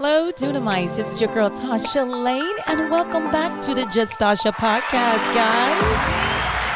Hello, 0.00 0.30
Dunamites. 0.30 0.94
This 0.94 1.12
is 1.12 1.20
your 1.20 1.28
girl 1.32 1.50
Tasha 1.50 2.08
Lane, 2.08 2.54
and 2.68 2.88
welcome 2.88 3.32
back 3.32 3.60
to 3.62 3.74
the 3.74 3.84
Just 3.86 4.20
Tasha 4.20 4.52
podcast, 4.52 5.26
guys. 5.34 5.82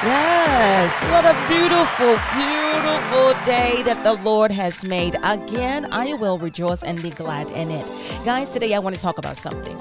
Yes, 0.02 1.04
what 1.04 1.24
a 1.24 1.32
beautiful, 1.46 2.18
beautiful 2.34 3.32
day 3.44 3.84
that 3.84 4.02
the 4.02 4.14
Lord 4.28 4.50
has 4.50 4.84
made. 4.84 5.14
Again, 5.22 5.86
I 5.92 6.14
will 6.14 6.36
rejoice 6.36 6.82
and 6.82 7.00
be 7.00 7.10
glad 7.10 7.48
in 7.52 7.70
it. 7.70 7.88
Guys, 8.24 8.50
today 8.50 8.74
I 8.74 8.80
want 8.80 8.96
to 8.96 9.00
talk 9.00 9.18
about 9.18 9.36
something, 9.36 9.78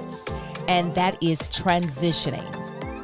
and 0.68 0.94
that 0.94 1.18
is 1.24 1.40
transitioning. 1.50 2.48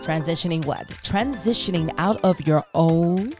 Transitioning 0.03 0.65
what? 0.65 0.87
Transitioning 1.01 1.91
out 1.97 2.23
of 2.23 2.39
your 2.45 2.63
old 2.75 3.33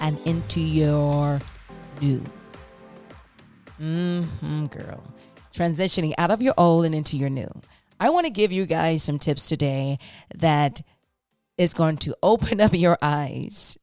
and 0.00 0.18
into 0.26 0.60
your 0.60 1.40
new. 2.00 2.20
Mm-hmm, 3.80 4.64
girl. 4.64 5.13
Transitioning 5.54 6.14
out 6.18 6.30
of 6.30 6.42
your 6.42 6.54
old 6.58 6.84
and 6.84 6.94
into 6.94 7.16
your 7.16 7.30
new. 7.30 7.48
I 8.00 8.10
want 8.10 8.26
to 8.26 8.30
give 8.30 8.50
you 8.50 8.66
guys 8.66 9.04
some 9.04 9.20
tips 9.20 9.48
today 9.48 9.98
that 10.34 10.82
is 11.56 11.74
going 11.74 11.98
to 11.98 12.16
open 12.22 12.60
up 12.60 12.74
your 12.74 12.98
eyes 13.00 13.78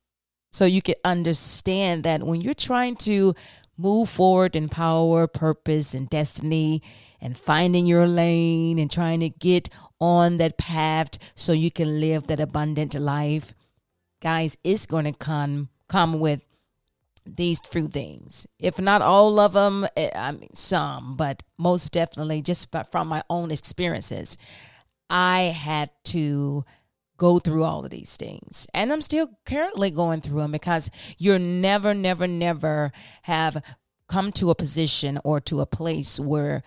so 0.51 0.65
you 0.65 0.81
can 0.81 0.95
understand 1.05 2.03
that 2.03 2.23
when 2.23 2.41
you're 2.41 2.53
trying 2.53 2.95
to 2.97 3.33
move 3.77 4.09
forward 4.09 4.55
in 4.55 4.67
power, 4.67 5.27
purpose, 5.27 5.93
and 5.93 6.09
destiny, 6.09 6.81
and 7.21 7.37
finding 7.37 7.85
your 7.85 8.05
lane 8.05 8.77
and 8.77 8.91
trying 8.91 9.21
to 9.21 9.29
get 9.29 9.69
on 9.99 10.37
that 10.37 10.57
path 10.57 11.17
so 11.35 11.53
you 11.53 11.71
can 11.71 11.99
live 12.01 12.27
that 12.27 12.39
abundant 12.39 12.93
life, 12.95 13.55
guys, 14.21 14.57
it's 14.63 14.85
going 14.85 15.05
to 15.05 15.13
come 15.13 15.69
come 15.87 16.19
with 16.19 16.41
these 17.25 17.59
few 17.59 17.87
things. 17.87 18.47
If 18.59 18.79
not 18.79 19.01
all 19.01 19.39
of 19.39 19.53
them, 19.53 19.87
eh, 19.95 20.09
I 20.15 20.31
mean 20.31 20.53
some, 20.53 21.15
but 21.15 21.43
most 21.57 21.91
definitely 21.91 22.41
just 22.41 22.67
from 22.91 23.07
my 23.07 23.23
own 23.29 23.51
experiences, 23.51 24.37
I 25.09 25.41
had 25.41 25.91
to 26.05 26.63
go 27.17 27.37
through 27.37 27.63
all 27.63 27.85
of 27.85 27.91
these 27.91 28.17
things. 28.17 28.65
And 28.73 28.91
I'm 28.91 29.01
still 29.01 29.29
currently 29.45 29.91
going 29.91 30.21
through 30.21 30.39
them 30.39 30.51
because 30.51 30.89
you're 31.17 31.37
never 31.37 31.93
never 31.93 32.25
never 32.25 32.91
have 33.23 33.63
come 34.07 34.31
to 34.33 34.49
a 34.49 34.55
position 34.55 35.19
or 35.23 35.39
to 35.41 35.61
a 35.61 35.65
place 35.65 36.19
where 36.19 36.63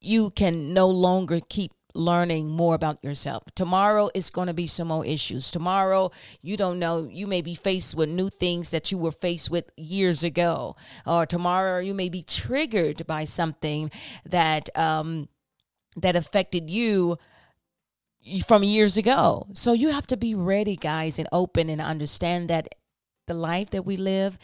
you 0.00 0.30
can 0.30 0.72
no 0.72 0.88
longer 0.88 1.40
keep 1.48 1.72
learning 1.96 2.48
more 2.48 2.74
about 2.74 3.02
yourself. 3.02 3.44
Tomorrow 3.54 4.10
is 4.14 4.30
going 4.30 4.48
to 4.48 4.54
be 4.54 4.66
some 4.66 4.88
more 4.88 5.04
issues. 5.04 5.50
Tomorrow, 5.50 6.10
you 6.42 6.56
don't 6.56 6.78
know, 6.78 7.08
you 7.10 7.26
may 7.26 7.40
be 7.40 7.54
faced 7.54 7.94
with 7.94 8.08
new 8.08 8.28
things 8.28 8.70
that 8.70 8.92
you 8.92 8.98
were 8.98 9.10
faced 9.10 9.50
with 9.50 9.70
years 9.76 10.22
ago. 10.22 10.76
Or 11.06 11.26
tomorrow, 11.26 11.80
you 11.80 11.94
may 11.94 12.08
be 12.08 12.22
triggered 12.22 13.06
by 13.06 13.24
something 13.24 13.90
that 14.24 14.68
um, 14.76 15.28
that 15.96 16.14
affected 16.14 16.68
you 16.68 17.16
from 18.46 18.62
years 18.62 18.96
ago. 18.96 19.46
So 19.54 19.72
you 19.72 19.90
have 19.90 20.06
to 20.08 20.16
be 20.16 20.34
ready, 20.34 20.76
guys, 20.76 21.18
and 21.18 21.28
open 21.32 21.70
and 21.70 21.80
understand 21.80 22.48
that 22.48 22.74
the 23.26 23.34
life 23.34 23.70
that 23.70 23.86
we 23.86 23.96
live 23.96 24.38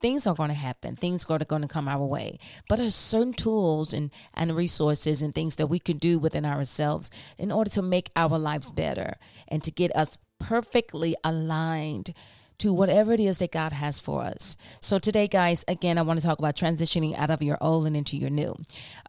things 0.00 0.26
are 0.26 0.34
going 0.34 0.48
to 0.48 0.54
happen 0.54 0.96
things 0.96 1.24
are 1.28 1.38
going 1.38 1.62
to 1.62 1.68
come 1.68 1.88
our 1.88 2.04
way 2.04 2.38
but 2.68 2.76
there's 2.76 2.94
certain 2.94 3.32
tools 3.32 3.92
and, 3.92 4.10
and 4.34 4.54
resources 4.54 5.22
and 5.22 5.34
things 5.34 5.56
that 5.56 5.66
we 5.66 5.78
can 5.78 5.98
do 5.98 6.18
within 6.18 6.44
ourselves 6.44 7.10
in 7.38 7.50
order 7.50 7.70
to 7.70 7.82
make 7.82 8.10
our 8.16 8.38
lives 8.38 8.70
better 8.70 9.16
and 9.48 9.62
to 9.62 9.70
get 9.70 9.94
us 9.96 10.18
perfectly 10.38 11.16
aligned 11.24 12.12
to 12.58 12.72
whatever 12.72 13.12
it 13.12 13.20
is 13.20 13.38
that 13.38 13.52
God 13.52 13.72
has 13.72 14.00
for 14.00 14.22
us. 14.22 14.56
So, 14.80 14.98
today, 14.98 15.28
guys, 15.28 15.64
again, 15.68 15.98
I 15.98 16.02
want 16.02 16.20
to 16.20 16.26
talk 16.26 16.38
about 16.38 16.56
transitioning 16.56 17.16
out 17.18 17.30
of 17.30 17.42
your 17.42 17.58
old 17.60 17.86
and 17.86 17.96
into 17.96 18.16
your 18.16 18.30
new. 18.30 18.56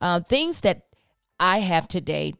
Uh, 0.02 0.20
things 0.20 0.62
that 0.62 0.84
I 1.40 1.60
have 1.60 1.88
today 1.88 2.34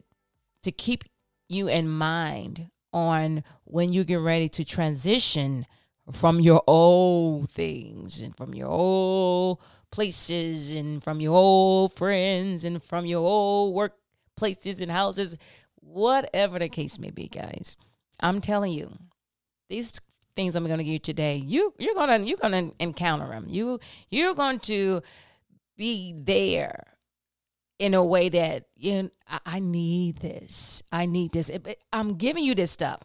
to 0.62 0.72
keep 0.72 1.04
you 1.48 1.68
in 1.68 1.88
mind 1.88 2.70
on 2.92 3.44
when 3.64 3.92
you 3.92 4.04
get 4.04 4.20
ready 4.20 4.48
to 4.48 4.64
transition 4.64 5.66
from 6.10 6.40
your 6.40 6.62
old 6.66 7.50
things 7.50 8.20
and 8.20 8.36
from 8.36 8.54
your 8.54 8.68
old 8.68 9.60
places 9.90 10.70
and 10.70 11.02
from 11.02 11.20
your 11.20 11.34
old 11.34 11.92
friends 11.92 12.64
and 12.64 12.82
from 12.82 13.06
your 13.06 13.20
old 13.20 13.74
work 13.74 13.94
places 14.36 14.80
and 14.80 14.90
houses, 14.90 15.36
whatever 15.74 16.58
the 16.58 16.68
case 16.68 16.98
may 16.98 17.10
be, 17.10 17.28
guys. 17.28 17.76
I'm 18.20 18.40
telling 18.40 18.72
you, 18.72 18.96
these 19.68 20.00
things 20.34 20.56
I'm 20.56 20.66
going 20.66 20.78
to 20.78 20.84
give 20.84 20.92
you 20.92 20.98
today, 20.98 21.36
you 21.36 21.74
you're 21.78 21.94
gonna 21.94 22.18
you're 22.24 22.38
gonna 22.38 22.70
encounter 22.78 23.28
them. 23.28 23.46
You 23.48 23.80
you're 24.10 24.34
going 24.34 24.60
to 24.60 25.02
be 25.76 26.14
there 26.16 26.84
in 27.78 27.94
a 27.94 28.04
way 28.04 28.28
that 28.28 28.64
you 28.76 29.02
know, 29.02 29.10
I, 29.28 29.40
I 29.46 29.58
need 29.60 30.18
this. 30.18 30.82
I 30.90 31.06
need 31.06 31.32
this. 31.32 31.50
I'm 31.92 32.16
giving 32.16 32.44
you 32.44 32.54
this 32.54 32.70
stuff 32.70 33.02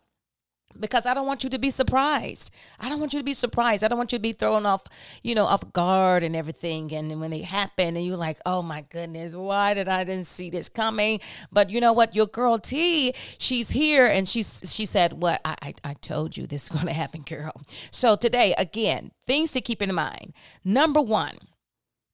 because 0.80 1.06
I 1.06 1.14
don't 1.14 1.26
want 1.26 1.44
you 1.44 1.50
to 1.50 1.60
be 1.60 1.70
surprised. 1.70 2.52
I 2.80 2.90
don't 2.90 3.00
want 3.00 3.14
you 3.14 3.20
to 3.20 3.24
be 3.24 3.34
surprised. 3.34 3.84
I 3.84 3.88
don't 3.88 3.98
want 3.98 4.12
you 4.12 4.18
to 4.18 4.22
be 4.22 4.34
thrown 4.34 4.66
off, 4.66 4.84
you 5.22 5.36
know, 5.36 5.46
off 5.46 5.72
guard 5.74 6.24
and 6.24 6.36
everything. 6.36 6.92
And 6.94 7.20
when 7.20 7.32
they 7.32 7.42
happen, 7.42 7.96
and 7.96 8.06
you're 8.06 8.18
like, 8.18 8.40
"Oh 8.46 8.62
my 8.62 8.82
goodness, 8.82 9.36
why 9.36 9.74
did 9.74 9.88
I 9.88 10.04
didn't 10.04 10.28
see 10.28 10.50
this 10.50 10.70
coming?" 10.70 11.20
But 11.52 11.70
you 11.70 11.80
know 11.80 11.94
what? 11.94 12.16
Your 12.16 12.28
girl 12.28 12.60
T, 12.60 13.14
she's 13.38 13.72
here, 13.72 14.06
and 14.06 14.28
she's 14.28 14.62
she 14.74 14.86
said, 14.86 15.22
"What 15.22 15.42
I 15.46 15.56
I, 15.62 15.74
I 15.84 15.94
told 15.96 16.38
you 16.38 16.48
this 16.48 16.64
is 16.64 16.70
going 16.70 16.86
to 16.88 16.94
happen, 16.94 17.22
girl." 17.22 17.54
So 17.92 18.16
today, 18.16 18.54
again, 18.58 19.12
things 19.28 19.52
to 19.52 19.62
keep 19.62 19.82
in 19.82 19.94
mind. 19.94 20.34
Number 20.64 21.02
one, 21.02 21.38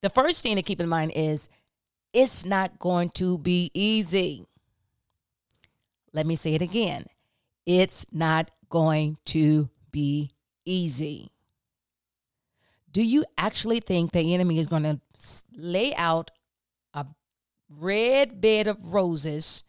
the 0.02 0.10
first 0.10 0.44
thing 0.44 0.56
to 0.56 0.62
keep 0.62 0.82
in 0.82 0.90
mind 0.90 1.12
is 1.16 1.50
it's 2.14 2.46
not 2.46 2.80
going 2.80 3.10
to 3.12 3.38
be 3.38 3.72
easy. 3.74 4.46
Let 6.12 6.26
me 6.26 6.36
say 6.36 6.56
it 6.56 6.62
again 6.62 7.06
it's 7.70 8.08
not 8.12 8.50
going 8.70 9.16
to 9.26 9.70
be 9.92 10.32
easy. 10.66 11.32
Do 12.92 13.04
you 13.04 13.26
actually 13.38 13.80
think 13.80 14.12
the 14.12 14.34
enemy 14.34 14.58
is 14.58 14.66
going 14.66 14.82
to 14.82 15.00
lay 15.56 15.94
out 15.94 16.32
a 16.96 17.06
red 17.70 18.42
bed 18.42 18.66
of 18.66 18.92
roses 18.92 19.64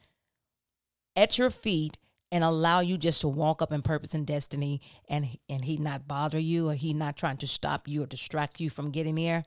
at 1.14 1.36
your 1.36 1.50
feet 1.50 1.98
and 2.32 2.42
allow 2.42 2.80
you 2.80 2.96
just 2.96 3.20
to 3.20 3.28
walk 3.28 3.60
up 3.60 3.70
in 3.70 3.82
purpose 3.82 4.14
and 4.14 4.26
destiny 4.26 4.80
and 5.06 5.36
and 5.50 5.66
he 5.66 5.76
not 5.76 6.08
bother 6.08 6.38
you 6.38 6.70
or 6.70 6.74
he 6.74 6.94
not 6.94 7.18
trying 7.18 7.36
to 7.36 7.46
stop 7.46 7.86
you 7.86 8.02
or 8.02 8.06
distract 8.06 8.60
you 8.60 8.70
from 8.70 8.92
getting 8.92 9.16
there? 9.16 9.44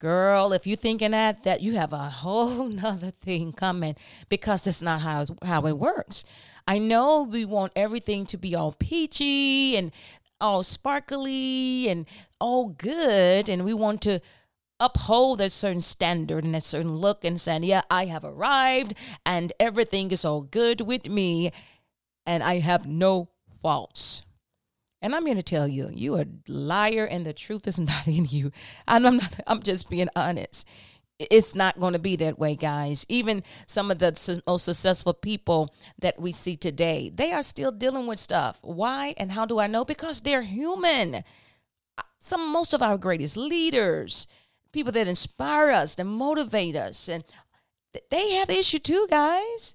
Girl, 0.00 0.54
if 0.54 0.66
you 0.66 0.76
thinking 0.76 1.10
that, 1.10 1.42
that 1.42 1.60
you 1.60 1.74
have 1.74 1.92
a 1.92 2.08
whole 2.08 2.64
nother 2.68 3.10
thing 3.10 3.52
coming 3.52 3.96
because 4.30 4.64
that's 4.64 4.80
not 4.80 5.02
how, 5.02 5.24
how 5.44 5.66
it 5.66 5.78
works. 5.78 6.24
I 6.66 6.78
know 6.78 7.22
we 7.22 7.44
want 7.44 7.72
everything 7.76 8.24
to 8.26 8.38
be 8.38 8.54
all 8.54 8.72
peachy 8.72 9.76
and 9.76 9.92
all 10.40 10.62
sparkly 10.62 11.88
and 11.88 12.06
all 12.40 12.70
good, 12.70 13.50
and 13.50 13.62
we 13.62 13.74
want 13.74 14.00
to 14.02 14.20
uphold 14.80 15.42
a 15.42 15.50
certain 15.50 15.82
standard 15.82 16.44
and 16.44 16.56
a 16.56 16.62
certain 16.62 16.96
look 16.96 17.22
and 17.22 17.38
saying, 17.38 17.64
Yeah, 17.64 17.82
I 17.90 18.06
have 18.06 18.24
arrived 18.24 18.94
and 19.26 19.52
everything 19.60 20.10
is 20.10 20.24
all 20.24 20.40
good 20.40 20.80
with 20.80 21.08
me 21.08 21.52
and 22.24 22.42
I 22.42 22.60
have 22.60 22.86
no 22.86 23.28
faults. 23.60 24.22
And 25.02 25.14
I'm 25.14 25.26
here 25.26 25.34
to 25.34 25.42
tell 25.42 25.66
you, 25.66 25.90
you 25.92 26.16
are 26.16 26.22
a 26.22 26.26
liar 26.46 27.04
and 27.04 27.24
the 27.24 27.32
truth 27.32 27.66
is 27.66 27.80
not 27.80 28.06
in 28.06 28.26
you. 28.26 28.52
I'm 28.86 29.02
not, 29.02 29.40
I'm 29.46 29.62
just 29.62 29.88
being 29.88 30.08
honest. 30.14 30.66
It's 31.18 31.54
not 31.54 31.78
going 31.78 31.92
to 31.92 31.98
be 31.98 32.16
that 32.16 32.38
way, 32.38 32.56
guys. 32.56 33.04
Even 33.08 33.42
some 33.66 33.90
of 33.90 33.98
the 33.98 34.40
most 34.46 34.64
successful 34.64 35.12
people 35.12 35.74
that 36.00 36.18
we 36.18 36.32
see 36.32 36.56
today, 36.56 37.10
they 37.14 37.32
are 37.32 37.42
still 37.42 37.72
dealing 37.72 38.06
with 38.06 38.18
stuff. 38.18 38.58
Why 38.62 39.14
and 39.18 39.32
how 39.32 39.44
do 39.44 39.58
I 39.58 39.66
know? 39.66 39.84
Because 39.84 40.22
they're 40.22 40.42
human. 40.42 41.22
Some 42.18 42.50
most 42.50 42.72
of 42.72 42.82
our 42.82 42.96
greatest 42.96 43.36
leaders, 43.36 44.26
people 44.72 44.92
that 44.92 45.08
inspire 45.08 45.70
us, 45.70 45.94
that 45.96 46.04
motivate 46.04 46.74
us, 46.74 47.06
and 47.06 47.22
they 48.10 48.32
have 48.32 48.48
issue 48.48 48.78
too, 48.78 49.06
guys. 49.10 49.74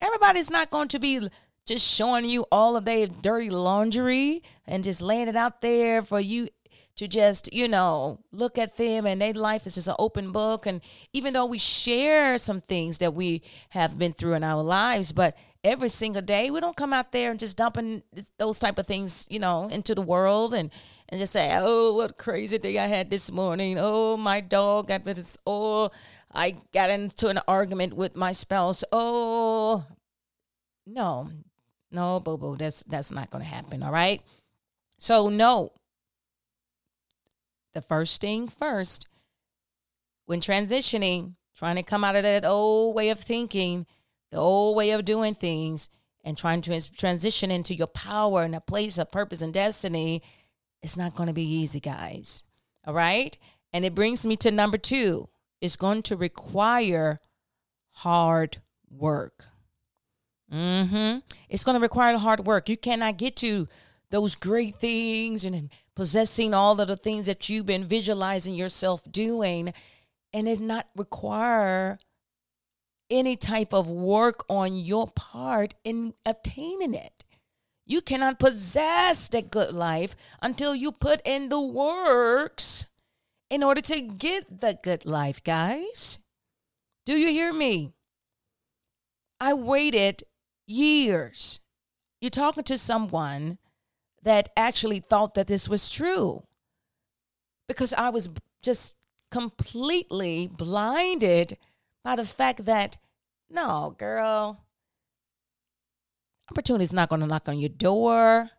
Everybody's 0.00 0.50
not 0.50 0.70
going 0.70 0.88
to 0.88 0.98
be 0.98 1.28
just 1.68 1.86
showing 1.86 2.24
you 2.24 2.46
all 2.50 2.76
of 2.76 2.84
their 2.84 3.06
dirty 3.06 3.50
laundry 3.50 4.42
and 4.66 4.82
just 4.82 5.02
laying 5.02 5.28
it 5.28 5.36
out 5.36 5.60
there 5.60 6.00
for 6.02 6.18
you 6.18 6.48
to 6.96 7.06
just, 7.06 7.52
you 7.52 7.68
know, 7.68 8.18
look 8.32 8.58
at 8.58 8.76
them 8.76 9.06
and 9.06 9.20
their 9.20 9.34
life 9.34 9.66
is 9.66 9.76
just 9.76 9.86
an 9.86 9.94
open 9.98 10.32
book. 10.32 10.66
And 10.66 10.80
even 11.12 11.34
though 11.34 11.46
we 11.46 11.58
share 11.58 12.38
some 12.38 12.60
things 12.60 12.98
that 12.98 13.14
we 13.14 13.42
have 13.68 13.98
been 13.98 14.12
through 14.12 14.32
in 14.32 14.42
our 14.42 14.62
lives, 14.62 15.12
but 15.12 15.36
every 15.62 15.90
single 15.90 16.22
day 16.22 16.50
we 16.50 16.58
don't 16.58 16.76
come 16.76 16.92
out 16.92 17.12
there 17.12 17.30
and 17.30 17.38
just 17.38 17.56
dumping 17.56 18.02
those 18.38 18.58
type 18.58 18.78
of 18.78 18.86
things, 18.86 19.26
you 19.30 19.38
know, 19.38 19.68
into 19.68 19.94
the 19.94 20.02
world 20.02 20.54
and 20.54 20.70
and 21.10 21.18
just 21.18 21.32
say, 21.32 21.50
oh, 21.54 21.94
what 21.94 22.18
crazy 22.18 22.58
day 22.58 22.78
I 22.78 22.86
had 22.86 23.10
this 23.10 23.30
morning. 23.30 23.76
Oh, 23.78 24.16
my 24.16 24.40
dog 24.40 24.88
got 24.88 25.04
this. 25.04 25.38
Oh, 25.46 25.90
I 26.34 26.56
got 26.74 26.90
into 26.90 27.28
an 27.28 27.40
argument 27.48 27.94
with 27.94 28.14
my 28.14 28.32
spouse. 28.32 28.84
Oh, 28.92 29.86
no, 30.86 31.30
no, 31.90 32.20
boo 32.20 32.36
boo, 32.36 32.56
that's 32.56 32.82
that's 32.84 33.10
not 33.10 33.30
going 33.30 33.42
to 33.42 33.48
happen. 33.50 33.82
All 33.82 33.92
right. 33.92 34.22
So 34.98 35.28
no. 35.28 35.72
The 37.74 37.82
first 37.82 38.20
thing 38.20 38.48
first, 38.48 39.06
when 40.26 40.40
transitioning, 40.40 41.34
trying 41.56 41.76
to 41.76 41.82
come 41.82 42.04
out 42.04 42.16
of 42.16 42.22
that 42.22 42.44
old 42.44 42.94
way 42.94 43.10
of 43.10 43.20
thinking, 43.20 43.86
the 44.30 44.38
old 44.38 44.76
way 44.76 44.90
of 44.90 45.04
doing 45.04 45.34
things, 45.34 45.90
and 46.24 46.36
trying 46.36 46.60
to 46.62 46.80
transition 46.92 47.50
into 47.50 47.74
your 47.74 47.86
power 47.86 48.42
and 48.42 48.54
a 48.54 48.60
place 48.60 48.98
of 48.98 49.10
purpose 49.10 49.42
and 49.42 49.54
destiny, 49.54 50.22
it's 50.82 50.96
not 50.96 51.14
going 51.14 51.28
to 51.28 51.32
be 51.32 51.42
easy, 51.42 51.80
guys. 51.80 52.44
All 52.86 52.94
right. 52.94 53.36
And 53.72 53.84
it 53.84 53.94
brings 53.94 54.26
me 54.26 54.36
to 54.36 54.50
number 54.50 54.78
two 54.78 55.28
it's 55.60 55.76
going 55.76 56.02
to 56.02 56.16
require 56.16 57.20
hard 57.90 58.58
work. 58.90 59.44
Mm-hmm. 60.52 61.18
It's 61.48 61.64
going 61.64 61.74
to 61.74 61.80
require 61.80 62.16
hard 62.16 62.46
work. 62.46 62.68
You 62.68 62.76
cannot 62.76 63.18
get 63.18 63.36
to 63.36 63.68
those 64.10 64.34
great 64.34 64.76
things 64.76 65.44
and 65.44 65.70
possessing 65.94 66.54
all 66.54 66.80
of 66.80 66.88
the 66.88 66.96
things 66.96 67.26
that 67.26 67.48
you've 67.48 67.66
been 67.66 67.86
visualizing 67.86 68.54
yourself 68.54 69.02
doing 69.10 69.74
and 70.32 70.48
it 70.48 70.60
not 70.60 70.86
require 70.96 71.98
any 73.10 73.36
type 73.36 73.72
of 73.72 73.88
work 73.88 74.44
on 74.48 74.74
your 74.74 75.08
part 75.08 75.74
in 75.84 76.14
obtaining 76.26 76.94
it. 76.94 77.24
You 77.86 78.02
cannot 78.02 78.38
possess 78.38 79.28
that 79.28 79.50
good 79.50 79.72
life 79.72 80.14
until 80.42 80.74
you 80.74 80.92
put 80.92 81.22
in 81.24 81.48
the 81.48 81.60
works 81.60 82.86
in 83.50 83.62
order 83.62 83.80
to 83.80 84.00
get 84.02 84.60
the 84.60 84.78
good 84.82 85.06
life, 85.06 85.42
guys. 85.42 86.18
Do 87.06 87.14
you 87.14 87.28
hear 87.28 87.52
me? 87.52 87.92
I 89.40 89.54
waited 89.54 90.24
years. 90.68 91.60
You're 92.20 92.30
talking 92.30 92.64
to 92.64 92.78
someone 92.78 93.58
that 94.22 94.50
actually 94.56 95.00
thought 95.00 95.34
that 95.34 95.46
this 95.46 95.68
was 95.68 95.88
true 95.88 96.44
because 97.66 97.92
I 97.92 98.10
was 98.10 98.28
just 98.62 98.94
completely 99.30 100.48
blinded 100.48 101.56
by 102.02 102.16
the 102.16 102.24
fact 102.24 102.64
that, 102.64 102.98
no, 103.50 103.94
girl, 103.98 104.64
opportunity 106.50 106.84
is 106.84 106.92
not 106.92 107.08
going 107.08 107.20
to 107.20 107.26
knock 107.26 107.48
on 107.48 107.58
your 107.58 107.68
door. 107.68 108.50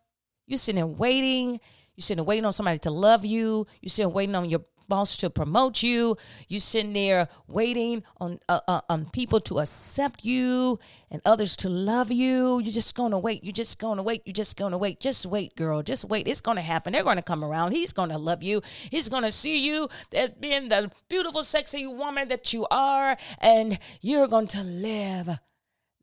You're 0.48 0.58
sitting 0.58 0.78
there 0.78 0.88
waiting. 0.88 1.60
You're 1.96 2.04
sitting 2.04 2.18
there 2.18 2.26
waiting 2.26 2.46
on 2.46 2.54
somebody 2.54 2.80
to 2.80 2.92
love 2.92 3.26
you. 3.26 3.68
You're 3.82 3.90
sitting 3.90 4.14
waiting 4.14 4.36
on 4.36 4.50
your 4.50 4.62
boss 4.90 5.16
to 5.18 5.30
promote 5.30 5.82
you. 5.84 6.18
You 6.48 6.60
sitting 6.60 6.94
there 6.94 7.28
waiting 7.48 8.04
on 8.20 8.40
uh, 8.50 8.60
uh, 8.68 8.82
on 8.90 9.10
people 9.12 9.40
to 9.42 9.60
accept 9.60 10.26
you 10.26 10.80
and 11.12 11.22
others 11.26 11.56
to 11.58 11.70
love 11.70 12.12
you. 12.12 12.60
You're 12.60 12.74
just 12.74 12.96
going 12.96 13.12
to 13.12 13.18
wait. 13.18 13.44
You're 13.44 13.54
just 13.54 13.80
going 13.80 13.98
to 13.98 14.04
wait. 14.04 14.24
You're 14.26 14.34
just 14.34 14.58
going 14.58 14.72
to 14.72 14.78
wait. 14.78 15.00
Just 15.00 15.26
wait, 15.26 15.56
girl. 15.56 15.82
Just 15.82 16.06
wait. 16.06 16.28
It's 16.28 16.42
going 16.42 16.58
to 16.58 16.62
happen. 16.62 16.94
They're 16.94 17.04
going 17.04 17.18
to 17.18 17.24
come 17.24 17.44
around. 17.44 17.72
He's 17.72 17.94
going 17.94 18.10
to 18.10 18.18
love 18.18 18.44
you. 18.44 18.62
He's 18.90 19.08
going 19.08 19.24
to 19.24 19.32
see 19.32 19.66
you 19.66 19.90
as 20.14 20.34
being 20.34 20.70
the 20.70 20.92
beautiful, 21.08 21.44
sexy 21.44 21.88
woman 21.88 22.28
that 22.28 22.52
you 22.54 22.68
are, 22.72 23.18
and 23.40 23.80
you're 24.02 24.28
going 24.28 24.48
to 24.48 24.64
live 24.64 25.40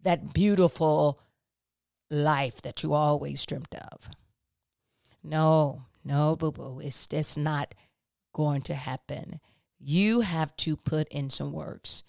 that 0.02 0.32
beautiful 0.32 1.20
life 2.10 2.62
that 2.62 2.82
you 2.82 2.94
always 2.94 3.44
dreamt 3.44 3.74
of. 3.74 4.10
No, 5.22 5.82
no, 6.04 6.36
boo 6.36 6.52
boo. 6.52 6.80
It's, 6.80 7.08
it's 7.12 7.36
not 7.36 7.74
going 8.36 8.60
to 8.60 8.74
happen. 8.74 9.40
You 9.78 10.20
have 10.20 10.54
to 10.58 10.76
put 10.76 11.08
in 11.08 11.30
some 11.30 11.52
works. 11.52 12.02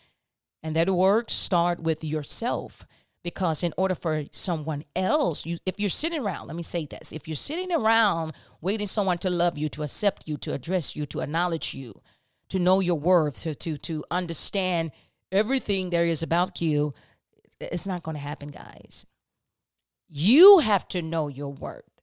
And 0.62 0.76
that 0.76 0.90
work 0.90 1.32
start 1.32 1.80
with 1.80 2.04
yourself 2.04 2.86
because 3.24 3.64
in 3.64 3.74
order 3.78 3.96
for 3.96 4.26
someone 4.32 4.84
else 4.96 5.46
you 5.46 5.58
if 5.66 5.80
you're 5.80 5.90
sitting 5.90 6.22
around 6.22 6.48
let 6.48 6.56
me 6.56 6.64
say 6.64 6.86
this 6.86 7.12
if 7.12 7.28
you're 7.28 7.36
sitting 7.36 7.74
around 7.74 8.32
waiting 8.62 8.88
someone 8.88 9.18
to 9.18 9.30
love 9.30 9.58
you 9.58 9.68
to 9.68 9.84
accept 9.84 10.28
you 10.28 10.38
to 10.38 10.54
address 10.54 10.96
you 10.96 11.06
to 11.06 11.20
acknowledge 11.20 11.74
you 11.74 11.94
to 12.48 12.58
know 12.58 12.80
your 12.80 13.00
worth 13.00 13.42
to 13.42 13.54
to 13.54 13.76
to 13.76 14.04
understand 14.12 14.92
everything 15.32 15.90
there 15.90 16.06
is 16.06 16.24
about 16.24 16.62
you 16.62 16.94
it's 17.60 17.88
not 17.88 18.04
going 18.04 18.16
to 18.16 18.30
happen 18.32 18.50
guys 18.50 19.06
you 20.08 20.60
have 20.60 20.88
to 20.88 21.02
know 21.02 21.28
your 21.28 21.52
worth 21.52 22.02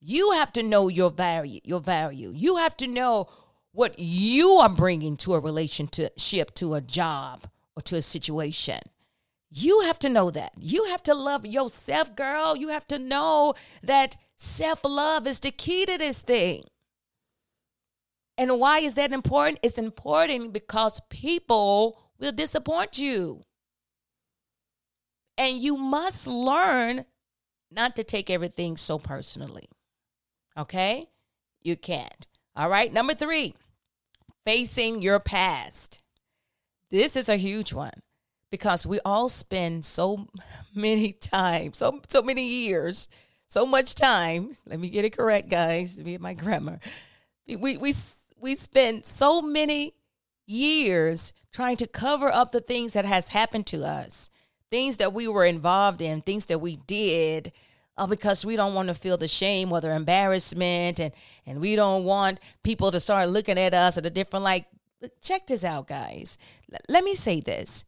you 0.00 0.32
have 0.32 0.52
to 0.52 0.62
know 0.62 0.88
your 0.88 1.10
value 1.10 1.60
your 1.62 1.80
value 1.80 2.32
you 2.34 2.56
have 2.56 2.76
to 2.76 2.88
know 2.88 3.28
what 3.74 3.98
you 3.98 4.52
are 4.52 4.68
bringing 4.68 5.16
to 5.16 5.34
a 5.34 5.40
relationship, 5.40 6.54
to 6.54 6.74
a 6.74 6.80
job, 6.80 7.48
or 7.76 7.82
to 7.82 7.96
a 7.96 8.02
situation. 8.02 8.78
You 9.50 9.80
have 9.80 9.98
to 9.98 10.08
know 10.08 10.30
that. 10.30 10.52
You 10.58 10.84
have 10.84 11.02
to 11.04 11.14
love 11.14 11.44
yourself, 11.44 12.14
girl. 12.14 12.56
You 12.56 12.68
have 12.68 12.86
to 12.86 12.98
know 13.00 13.54
that 13.82 14.16
self 14.36 14.84
love 14.84 15.26
is 15.26 15.40
the 15.40 15.50
key 15.50 15.84
to 15.86 15.98
this 15.98 16.22
thing. 16.22 16.64
And 18.38 18.58
why 18.58 18.78
is 18.78 18.94
that 18.94 19.12
important? 19.12 19.58
It's 19.62 19.78
important 19.78 20.52
because 20.52 21.00
people 21.10 22.00
will 22.18 22.32
disappoint 22.32 22.98
you. 22.98 23.42
And 25.36 25.58
you 25.58 25.76
must 25.76 26.28
learn 26.28 27.06
not 27.72 27.96
to 27.96 28.04
take 28.04 28.30
everything 28.30 28.76
so 28.76 28.98
personally. 28.98 29.68
Okay? 30.56 31.08
You 31.60 31.76
can't. 31.76 32.28
All 32.56 32.68
right. 32.68 32.92
Number 32.92 33.14
three, 33.14 33.54
facing 34.44 35.02
your 35.02 35.20
past. 35.20 36.00
This 36.90 37.16
is 37.16 37.28
a 37.28 37.36
huge 37.36 37.72
one 37.72 38.02
because 38.50 38.86
we 38.86 39.00
all 39.04 39.28
spend 39.28 39.84
so 39.84 40.28
many 40.74 41.12
times, 41.12 41.78
so 41.78 42.00
so 42.08 42.22
many 42.22 42.46
years, 42.46 43.08
so 43.48 43.66
much 43.66 43.94
time. 43.94 44.52
Let 44.66 44.80
me 44.80 44.88
get 44.90 45.04
it 45.04 45.16
correct, 45.16 45.48
guys. 45.48 45.98
Me 46.00 46.14
and 46.14 46.22
my 46.22 46.34
grammar. 46.34 46.80
We 47.46 47.76
we 47.76 47.94
we 48.38 48.54
spend 48.54 49.04
so 49.04 49.42
many 49.42 49.94
years 50.46 51.32
trying 51.52 51.76
to 51.78 51.86
cover 51.86 52.32
up 52.32 52.52
the 52.52 52.60
things 52.60 52.92
that 52.92 53.04
has 53.04 53.28
happened 53.28 53.66
to 53.66 53.84
us, 53.84 54.28
things 54.70 54.98
that 54.98 55.12
we 55.12 55.28
were 55.28 55.44
involved 55.44 56.02
in, 56.02 56.20
things 56.20 56.46
that 56.46 56.60
we 56.60 56.76
did 56.76 57.52
uh, 57.96 58.06
because 58.06 58.44
we 58.44 58.56
don't 58.56 58.74
want 58.74 58.88
to 58.88 58.94
feel 58.94 59.16
the 59.16 59.28
shame 59.28 59.72
or 59.72 59.80
the 59.80 59.94
embarrassment 59.94 60.98
and 60.98 61.12
and 61.46 61.60
we 61.60 61.76
don't 61.76 62.04
want 62.04 62.40
people 62.62 62.90
to 62.90 63.00
start 63.00 63.28
looking 63.28 63.58
at 63.58 63.74
us 63.74 63.98
at 63.98 64.06
a 64.06 64.10
different 64.10 64.44
like 64.44 64.66
check 65.22 65.46
this 65.46 65.64
out 65.64 65.86
guys. 65.86 66.38
L- 66.72 66.78
let 66.88 67.04
me 67.04 67.14
say 67.14 67.40
this. 67.40 67.84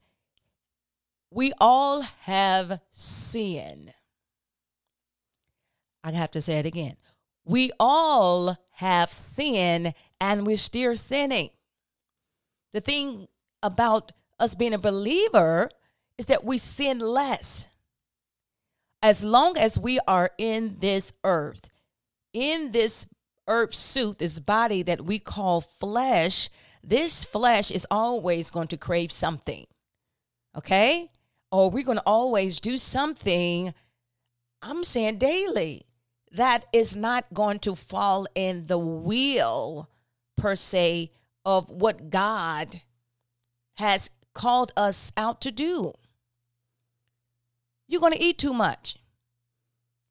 We 1.31 1.53
all 1.61 2.03
have 2.03 2.81
sin. 2.91 3.93
I 6.05 6.13
have 6.13 6.31
to 6.33 6.41
say 6.41 6.59
it 6.61 6.67
again. 6.67 6.97
We 7.45 7.73
all 7.81 8.57
have 8.73 9.13
sin 9.13 9.95
and 10.21 10.47
we're 10.47 10.57
still 10.57 10.97
sinning. 10.97 11.51
The 12.73 12.81
thing 12.81 13.29
about 13.63 14.13
us 14.39 14.55
being 14.55 14.75
a 14.75 14.79
believer 14.79 15.71
is 16.19 16.27
that 16.27 16.45
we 16.45 16.59
sin 16.59 16.99
less 16.99 17.69
as 19.03 19.25
long 19.25 19.57
as 19.59 19.79
we 19.79 19.99
are 20.07 20.31
in 20.39 20.77
this 20.81 21.13
earth, 21.25 21.71
in 22.33 22.73
this 22.73 23.07
earth 23.49 23.75
suit, 23.75 24.19
this 24.19 24.41
body 24.41 24.83
that 24.83 25.05
we 25.05 25.19
call 25.19 25.61
flesh, 25.61 26.49
this 26.83 27.25
flesh 27.25 27.71
is 27.71 27.87
always 27.91 28.51
going 28.51 28.69
to 28.69 28.77
crave 28.77 29.13
something. 29.13 29.67
Okay? 30.57 31.11
Or 31.53 31.71
we're 31.71 31.85
going 31.85 31.99
to 31.99 32.03
always 32.07 32.61
do 32.61 32.77
something, 32.77 33.75
I'm 34.63 34.85
saying 34.85 35.19
daily, 35.19 35.87
that 36.33 36.67
is 36.73 36.97
not 36.97 37.33
going 37.33 37.61
to 37.61 37.75
fall 37.75 38.27
in 38.35 38.67
the 38.67 38.79
wheel 38.79 39.89
per 40.37 40.55
se 40.55 41.13
of 41.45 41.71
what 41.71 42.11
God 42.11 42.83
has 43.75 44.11
called 44.35 44.73
us 44.77 45.13
out 45.17 45.41
to 45.43 45.51
do. 45.51 45.93
You're 47.89 48.01
going 48.01 48.13
to 48.13 48.23
eat 48.23 48.39
too 48.39 48.53
much. 48.53 48.97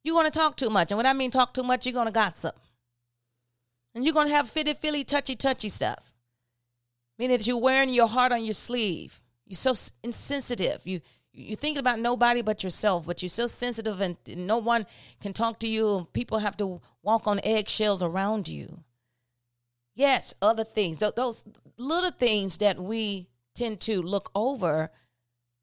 You're 0.04 0.16
going 0.16 0.30
to 0.32 0.40
talk 0.40 0.56
too 0.56 0.70
much. 0.70 0.92
And 0.92 0.98
when 0.98 1.06
I 1.06 1.14
mean 1.14 1.32
talk 1.32 1.54
too 1.54 1.64
much, 1.64 1.86
you're 1.86 1.94
going 1.94 2.08
to 2.08 2.12
gossip. 2.12 2.58
And 3.94 4.04
you're 4.04 4.14
going 4.14 4.28
to 4.28 4.34
have 4.34 4.50
fitty, 4.50 4.74
filly, 4.74 5.04
touchy, 5.04 5.36
touchy 5.36 5.70
stuff. 5.70 6.14
Meaning 7.18 7.38
that 7.38 7.48
you're 7.48 7.58
wearing 7.58 7.90
your 7.90 8.08
heart 8.08 8.32
on 8.32 8.44
your 8.44 8.54
sleeve. 8.54 9.22
You're 9.46 9.56
so 9.56 9.74
insensitive. 10.04 10.82
You 10.86 11.02
you 11.38 11.56
think 11.56 11.78
about 11.78 12.00
nobody 12.00 12.42
but 12.42 12.64
yourself, 12.64 13.06
but 13.06 13.22
you're 13.22 13.30
so 13.30 13.46
sensitive 13.48 14.00
and 14.00 14.16
no 14.28 14.58
one 14.58 14.86
can 15.22 15.34
talk 15.34 15.60
to 15.60 15.68
you. 15.68 16.08
People 16.14 16.40
have 16.40 16.56
to 16.58 16.82
walk 17.04 17.28
on 17.28 17.42
eggshells 17.44 18.02
around 18.02 18.48
you. 18.48 18.84
Yes, 19.94 20.34
other 20.42 20.64
things, 20.64 21.00
those 21.00 21.46
little 21.78 22.12
things 22.12 22.58
that 22.60 22.80
we 22.80 23.28
tend 23.54 23.82
to 23.82 24.02
look 24.02 24.32
over 24.34 24.92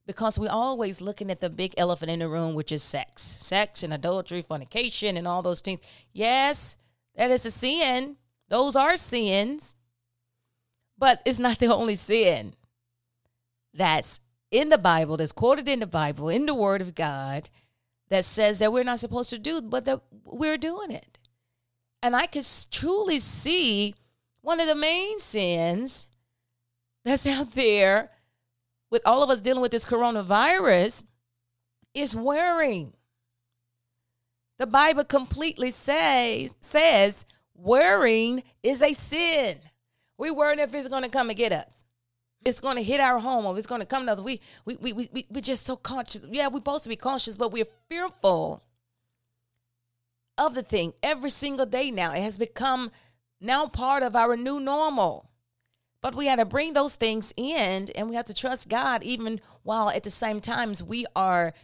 because 0.07 0.39
we're 0.39 0.51
always 0.51 1.01
looking 1.01 1.31
at 1.31 1.41
the 1.41 1.51
big 1.51 1.75
elephant 1.77 2.11
in 2.11 2.19
the 2.19 2.29
room, 2.29 2.55
which 2.55 2.73
is 2.73 2.83
sex, 2.83 3.23
sex 3.23 3.83
and 3.83 3.93
adultery, 3.93 4.43
fornication, 4.43 5.17
and 5.17 5.29
all 5.29 5.43
those 5.43 5.61
things. 5.61 5.81
Yes, 6.13 6.77
that 7.15 7.31
is 7.31 7.47
a 7.47 7.51
sin. 7.51 8.17
Those 8.49 8.77
are 8.77 8.97
sins, 8.97 9.77
but 10.99 11.23
it's 11.25 11.39
not 11.39 11.59
the 11.59 11.73
only 11.73 11.95
sin 11.95 12.55
that's 13.73 14.21
in 14.51 14.69
the 14.69 14.79
Bible, 14.79 15.17
that's 15.17 15.33
quoted 15.33 15.69
in 15.69 15.81
the 15.81 15.87
Bible, 15.87 16.29
in 16.29 16.47
the 16.47 16.55
Word 16.55 16.83
of 16.83 16.95
God, 16.95 17.49
that 18.09 18.25
says 18.25 18.59
that 18.59 18.73
we're 18.73 18.85
not 18.85 18.99
supposed 18.99 19.31
to 19.31 19.39
do, 19.39 19.63
but 19.63 19.85
that 19.87 20.03
we're 20.25 20.59
doing 20.59 20.91
it. 20.91 21.19
And 22.03 22.15
I 22.15 22.27
could 22.27 22.47
truly 22.71 23.19
see 23.19 23.95
one 24.43 24.61
of 24.61 24.67
the 24.67 24.75
main 24.75 25.19
sins 25.19 26.11
that's 27.05 27.27
out 27.27 27.53
there 27.53 28.11
with 28.93 29.03
all 29.07 29.23
of 29.23 29.31
us 29.31 29.41
dealing 29.41 29.63
with 29.63 29.73
this 29.73 29.87
coronavirus 29.87 31.03
is 31.95 32.15
worrying. 32.15 32.93
The 34.59 34.67
Bible 34.67 35.05
completely 35.05 35.71
says 35.71 36.55
says 36.61 37.25
worrying 37.55 38.45
is 38.63 38.83
a 38.83 38.93
sin. 38.93 39.61
We 40.19 40.31
worrying 40.31 40.61
if 40.61 40.75
it's 40.75 40.89
going 40.89 41.05
to 41.05 41.09
come 41.09 41.31
and 41.31 41.39
get 41.39 41.53
us. 41.53 41.85
It's 42.45 42.61
going 42.61 42.77
to 42.77 42.83
hit 42.83 43.01
our 43.01 43.19
home 43.19 43.47
or 43.47 43.57
it's 43.57 43.67
going 43.67 43.81
to 43.81 43.87
come 43.87 44.05
to 44.07 44.13
us. 44.13 44.21
We, 44.21 44.41
we, 44.67 44.77
we, 44.77 44.93
we, 44.93 45.27
we're 45.31 45.41
just 45.41 45.65
so 45.65 45.75
conscious. 45.75 46.27
Yeah, 46.31 46.49
we're 46.49 46.59
supposed 46.59 46.85
to 46.85 46.91
be 46.91 46.97
cautious, 46.97 47.39
but 47.39 47.51
we're 47.51 47.65
fearful 47.89 48.63
of 50.37 50.55
the 50.55 50.63
thing 50.63 50.93
every 51.03 51.31
single 51.31 51.67
day 51.67 51.91
now. 51.91 52.13
It 52.13 52.23
has 52.23 52.37
become 52.37 52.91
now 53.41 53.67
part 53.67 54.03
of 54.03 54.15
our 54.15 54.37
new 54.37 54.61
normal. 54.61 55.32
But 56.03 56.17
we 56.17 56.27
had 56.27 56.41
to 56.41 56.45
bring 56.45 56.73
those 56.73 56.97
things 56.97 57.33
in 57.37 57.89
and 57.95 58.11
we 58.11 58.17
have 58.17 58.27
to 58.27 58.35
trust 58.35 58.69
God 58.69 59.05
even 59.05 59.41
while 59.63 59.89
at 59.89 60.03
the 60.03 60.11
same 60.11 60.41
times 60.41 60.83
we 60.83 61.07
are 61.15 61.55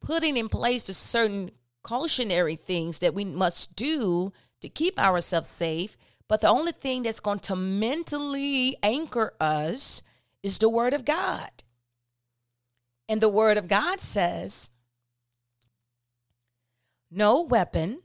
putting 0.00 0.36
in 0.36 0.48
place 0.48 0.84
the 0.84 0.94
certain 0.94 1.50
cautionary 1.82 2.56
things 2.56 3.00
that 3.00 3.14
we 3.14 3.24
must 3.24 3.74
do 3.74 4.32
to 4.60 4.68
keep 4.68 4.98
ourselves 4.98 5.48
safe. 5.48 5.96
But 6.28 6.40
the 6.40 6.48
only 6.48 6.72
thing 6.72 7.02
that's 7.02 7.20
going 7.20 7.40
to 7.40 7.56
mentally 7.56 8.76
anchor 8.82 9.34
us 9.40 10.02
is 10.42 10.58
the 10.58 10.68
Word 10.68 10.94
of 10.94 11.04
God. 11.04 11.50
And 13.08 13.20
the 13.20 13.28
Word 13.28 13.58
of 13.58 13.68
God 13.68 14.00
says, 14.00 14.70
No 17.10 17.42
weapon 17.42 18.02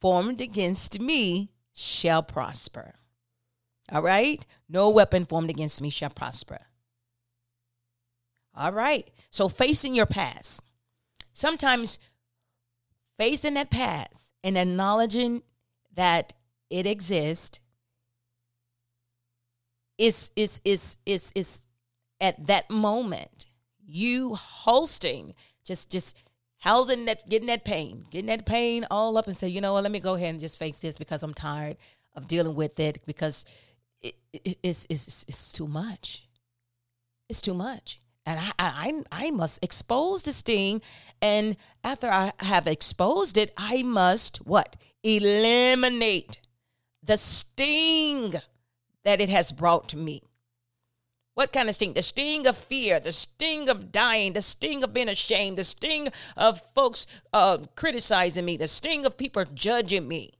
formed 0.00 0.40
against 0.40 1.00
me 1.00 1.50
shall 1.72 2.22
prosper. 2.22 2.94
All 3.92 4.02
right? 4.02 4.44
No 4.68 4.90
weapon 4.90 5.24
formed 5.24 5.50
against 5.50 5.80
me 5.80 5.90
shall 5.90 6.10
prosper. 6.10 6.60
All 8.54 8.72
right. 8.72 9.10
So 9.30 9.48
facing 9.48 9.94
your 9.94 10.06
past. 10.06 10.62
Sometimes 11.32 11.98
facing 13.18 13.54
that 13.54 13.70
past 13.70 14.32
and 14.42 14.56
acknowledging 14.56 15.42
that 15.94 16.34
it 16.70 16.86
exists 16.86 17.60
is 19.98 20.30
is 20.36 20.60
is 20.64 20.96
is 21.06 21.32
is 21.34 21.62
at 22.20 22.46
that 22.46 22.68
moment 22.68 23.46
you 23.86 24.34
hosting 24.34 25.32
just 25.64 25.90
just 25.90 26.16
housing 26.58 27.06
that 27.06 27.26
getting 27.28 27.46
that 27.46 27.64
pain 27.64 28.04
getting 28.10 28.26
that 28.26 28.44
pain 28.44 28.84
all 28.90 29.16
up 29.16 29.26
and 29.26 29.36
say 29.36 29.48
you 29.48 29.60
know 29.60 29.72
what 29.72 29.82
let 29.82 29.92
me 29.92 30.00
go 30.00 30.14
ahead 30.14 30.30
and 30.30 30.40
just 30.40 30.58
face 30.58 30.80
this 30.80 30.98
because 30.98 31.22
i'm 31.22 31.32
tired 31.32 31.76
of 32.14 32.26
dealing 32.26 32.54
with 32.54 32.78
it 32.78 32.98
because 33.06 33.46
it, 34.02 34.14
it, 34.32 34.58
it's, 34.62 34.86
it's 34.88 35.24
it's 35.28 35.52
too 35.52 35.66
much 35.66 36.28
it's 37.28 37.40
too 37.40 37.54
much 37.54 38.00
and 38.26 38.40
I, 38.40 38.52
I 38.58 39.02
I 39.12 39.30
must 39.30 39.62
expose 39.62 40.24
this 40.24 40.42
thing, 40.42 40.82
and 41.22 41.56
after 41.84 42.08
I 42.10 42.32
have 42.40 42.66
exposed 42.66 43.38
it, 43.38 43.54
I 43.56 43.84
must 43.84 44.38
what 44.38 44.76
eliminate 45.04 46.40
the 47.02 47.16
sting 47.16 48.34
that 49.04 49.20
it 49.20 49.28
has 49.28 49.52
brought 49.52 49.88
to 49.90 49.96
me. 49.96 50.22
What 51.34 51.52
kind 51.52 51.68
of 51.68 51.76
sting? 51.76 51.92
The 51.92 52.02
sting 52.02 52.46
of 52.46 52.56
fear, 52.56 52.98
the 52.98 53.12
sting 53.12 53.68
of 53.68 53.92
dying, 53.92 54.32
the 54.32 54.42
sting 54.42 54.82
of 54.82 54.92
being 54.92 55.08
ashamed, 55.08 55.58
the 55.58 55.64
sting 55.64 56.08
of 56.36 56.60
folks 56.74 57.06
uh, 57.32 57.58
criticizing 57.76 58.44
me, 58.44 58.56
the 58.56 58.66
sting 58.66 59.06
of 59.06 59.16
people 59.16 59.44
judging 59.54 60.08
me. 60.08 60.32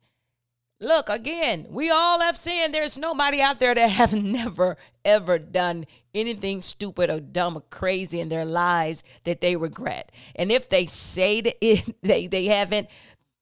Look, 0.78 1.08
again, 1.08 1.66
we 1.70 1.88
all 1.90 2.20
have 2.20 2.36
sinned. 2.36 2.74
There's 2.74 2.98
nobody 2.98 3.40
out 3.40 3.60
there 3.60 3.74
that 3.74 3.90
have 3.90 4.12
never, 4.12 4.76
ever 5.04 5.38
done 5.38 5.86
anything 6.14 6.60
stupid 6.60 7.10
or 7.10 7.20
dumb 7.20 7.56
or 7.56 7.62
crazy 7.70 8.20
in 8.20 8.28
their 8.28 8.44
lives 8.44 9.02
that 9.24 9.40
they 9.40 9.56
regret. 9.56 10.12
And 10.34 10.52
if 10.52 10.68
they 10.68 10.86
say 10.86 11.40
that 11.42 11.56
it, 11.64 11.96
they, 12.02 12.26
they 12.26 12.46
haven't, 12.46 12.88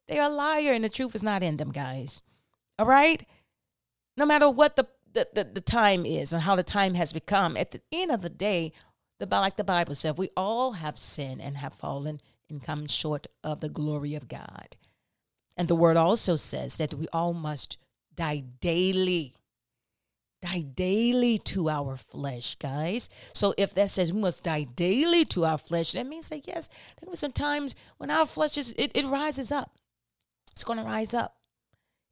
they're 0.06 0.22
a 0.22 0.28
liar 0.28 0.72
and 0.72 0.84
the 0.84 0.88
truth 0.88 1.14
is 1.14 1.22
not 1.22 1.42
in 1.42 1.56
them, 1.56 1.72
guys. 1.72 2.22
All 2.78 2.86
right? 2.86 3.26
No 4.16 4.26
matter 4.26 4.48
what 4.48 4.76
the, 4.76 4.86
the, 5.12 5.28
the, 5.32 5.44
the 5.44 5.60
time 5.60 6.06
is 6.06 6.32
and 6.32 6.42
how 6.42 6.54
the 6.54 6.62
time 6.62 6.94
has 6.94 7.12
become, 7.12 7.56
at 7.56 7.72
the 7.72 7.80
end 7.92 8.10
of 8.10 8.22
the 8.22 8.30
day, 8.30 8.72
the, 9.18 9.26
like 9.26 9.56
the 9.56 9.64
Bible 9.64 9.94
said, 9.94 10.18
we 10.18 10.30
all 10.36 10.72
have 10.72 10.98
sinned 10.98 11.40
and 11.40 11.56
have 11.56 11.74
fallen 11.74 12.20
and 12.48 12.62
come 12.62 12.86
short 12.86 13.26
of 13.42 13.60
the 13.60 13.68
glory 13.68 14.14
of 14.14 14.28
God. 14.28 14.76
And 15.56 15.68
the 15.68 15.76
word 15.76 15.96
also 15.96 16.36
says 16.36 16.76
that 16.78 16.94
we 16.94 17.06
all 17.12 17.32
must 17.32 17.78
die 18.14 18.44
daily. 18.60 19.34
Die 20.42 20.60
daily 20.60 21.38
to 21.38 21.70
our 21.70 21.96
flesh, 21.96 22.56
guys. 22.56 23.08
So 23.32 23.54
if 23.56 23.72
that 23.74 23.90
says 23.90 24.12
we 24.12 24.20
must 24.20 24.44
die 24.44 24.64
daily 24.64 25.24
to 25.26 25.44
our 25.44 25.58
flesh, 25.58 25.92
that 25.92 26.06
means 26.06 26.28
that 26.28 26.46
yes, 26.46 26.68
there 27.00 27.08
were 27.08 27.16
some 27.16 27.32
times 27.32 27.74
when 27.96 28.10
our 28.10 28.26
flesh 28.26 28.58
is 28.58 28.74
it, 28.76 28.92
it 28.94 29.06
rises 29.06 29.50
up. 29.50 29.78
It's 30.50 30.64
gonna 30.64 30.84
rise 30.84 31.14
up. 31.14 31.36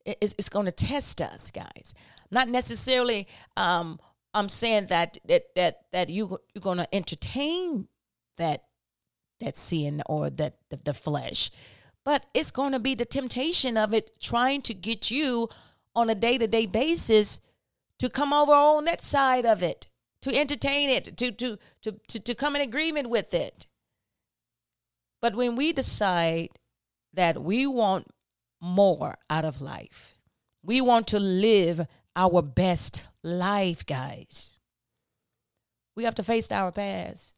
It, 0.07 0.19
it's, 0.21 0.35
it's 0.39 0.49
gonna 0.49 0.73
test 0.73 1.21
us, 1.21 1.51
guys. 1.51 1.95
Not 2.31 2.49
necessarily 2.49 3.29
um 3.57 4.01
I'm 4.33 4.49
saying 4.49 4.87
that 4.87 5.19
that 5.29 5.55
that 5.57 5.81
that 5.93 6.09
you 6.09 6.39
you're 6.55 6.63
gonna 6.63 6.89
entertain 6.93 7.89
that 8.39 8.65
that 9.41 9.57
sin 9.57 10.03
or 10.07 10.31
that 10.31 10.55
the, 10.71 10.81
the 10.83 10.95
flesh 10.95 11.51
but 12.05 12.27
it's 12.35 12.51
going 12.51 12.73
to 12.73 12.79
be 12.79 12.95
the 12.95 13.05
temptation 13.05 13.77
of 13.77 13.95
it 13.95 14.11
trying 14.21 14.63
to 14.63 14.75
get 14.75 15.11
you 15.11 15.49
on 15.95 16.11
a 16.11 16.15
day 16.15 16.39
to 16.39 16.47
day 16.47 16.67
basis 16.67 17.41
to 17.99 18.09
come 18.09 18.33
over 18.33 18.53
on 18.53 18.85
that 18.87 19.03
side 19.03 19.47
of 19.47 19.63
it, 19.63 19.89
to 20.23 20.37
entertain 20.37 20.89
it, 20.89 21.17
to, 21.17 21.31
to, 21.31 21.59
to, 21.83 22.01
to, 22.09 22.19
to 22.19 22.35
come 22.35 22.57
in 22.57 22.63
agreement 22.63 23.09
with 23.09 23.33
it. 23.33 23.67
But 25.21 25.37
when 25.37 25.55
we 25.55 25.73
decide 25.73 26.51
that 27.13 27.43
we 27.43 27.67
want 27.67 28.09
more 28.61 29.19
out 29.31 29.45
of 29.45 29.61
life, 29.61 30.17
we 30.65 30.81
want 30.81 31.07
to 31.09 31.21
live 31.21 31.87
our 32.17 32.43
best 32.43 33.09
life, 33.23 33.87
guys. 33.87 34.59
We 35.95 36.05
have 36.05 36.15
to 36.17 36.25
face 36.25 36.51
our 36.51 36.73
past. 36.73 37.35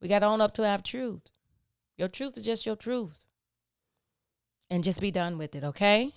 We 0.00 0.08
got 0.08 0.20
to 0.20 0.26
own 0.26 0.40
up 0.40 0.54
to 0.54 0.66
our 0.66 0.78
truth. 0.78 1.22
Your 1.96 2.08
truth 2.08 2.36
is 2.36 2.44
just 2.44 2.66
your 2.66 2.76
truth 2.76 3.26
and 4.70 4.84
just 4.84 5.00
be 5.00 5.10
done 5.10 5.36
with 5.36 5.54
it, 5.54 5.64
okay? 5.64 6.12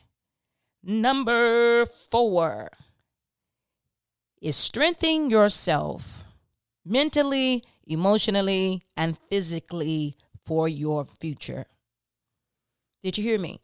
Number 0.83 1.85
four 1.85 2.69
is 4.41 4.55
strengthening 4.55 5.29
yourself 5.29 6.23
mentally, 6.85 7.63
emotionally, 7.87 8.83
and 8.95 9.17
physically 9.29 10.17
for 10.45 10.67
your 10.67 11.05
future. 11.05 11.65
Did 13.01 13.17
you 13.17 13.23
hear 13.23 13.39
me? 13.39 13.59